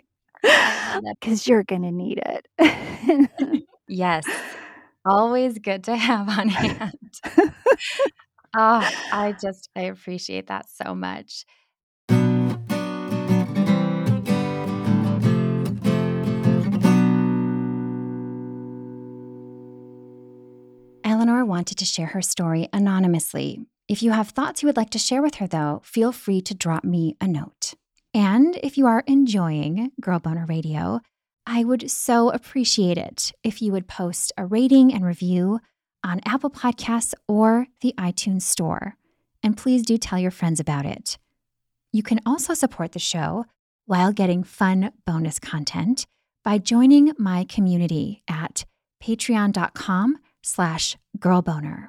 Because 1.21 1.47
you're 1.49 1.65
going 1.65 1.83
to 1.83 1.91
need 1.91 2.23
it. 2.25 3.33
yes. 3.89 4.25
Always 5.05 5.59
good 5.59 5.83
to 5.85 5.97
have 5.97 6.29
on 6.29 6.49
hand. 6.49 7.21
oh, 8.57 8.91
I 9.13 9.35
just, 9.43 9.69
I 9.75 9.83
appreciate 9.83 10.47
that 10.47 10.67
so 10.71 10.95
much. 10.95 11.45
Eleanor 21.05 21.45
wanted 21.45 21.77
to 21.77 21.85
share 21.85 22.07
her 22.07 22.23
story 22.23 22.69
anonymously 22.73 23.67
if 23.91 24.05
you 24.05 24.13
have 24.13 24.29
thoughts 24.29 24.63
you 24.63 24.69
would 24.69 24.77
like 24.77 24.91
to 24.91 25.01
share 25.01 25.21
with 25.21 25.35
her, 25.35 25.49
though, 25.49 25.81
feel 25.83 26.13
free 26.13 26.41
to 26.43 26.55
drop 26.55 26.85
me 26.85 27.17
a 27.21 27.27
note. 27.27 27.75
And 28.15 28.57
if 28.63 28.79
you 28.79 28.87
are 28.87 29.03
enjoying 29.09 29.91
Girl 30.01 30.21
Boner 30.21 30.47
Radio, 30.47 31.01
I 31.45 31.65
would 31.65 31.91
so 31.91 32.31
appreciate 32.31 32.99
it 32.99 33.33
if 33.43 33.61
you 33.61 33.73
would 33.73 33.89
post 33.89 34.31
a 34.39 34.47
rating 34.47 34.95
and 34.95 35.05
review 35.05 35.59
on 36.05 36.21
Apple 36.25 36.51
Podcasts 36.51 37.15
or 37.27 37.67
the 37.81 37.93
iTunes 37.99 38.43
Store. 38.43 38.95
And 39.43 39.57
please 39.57 39.83
do 39.83 39.99
tell 39.99 40.21
your 40.21 40.31
friends 40.31 40.61
about 40.61 40.87
it. 40.87 41.19
You 41.91 42.05
can 42.05 42.21
also 42.25 42.55
support 42.55 42.93
the 42.93 43.01
show 43.01 43.45
while 43.87 44.13
getting 44.13 44.45
fun 44.45 44.93
bonus 45.05 45.41
content 45.41 46.07
by 46.45 46.59
joining 46.59 47.13
my 47.19 47.43
community 47.43 48.23
at 48.29 48.65
patreon.com 49.03 50.19
slash 50.43 50.97
girlboner. 51.19 51.89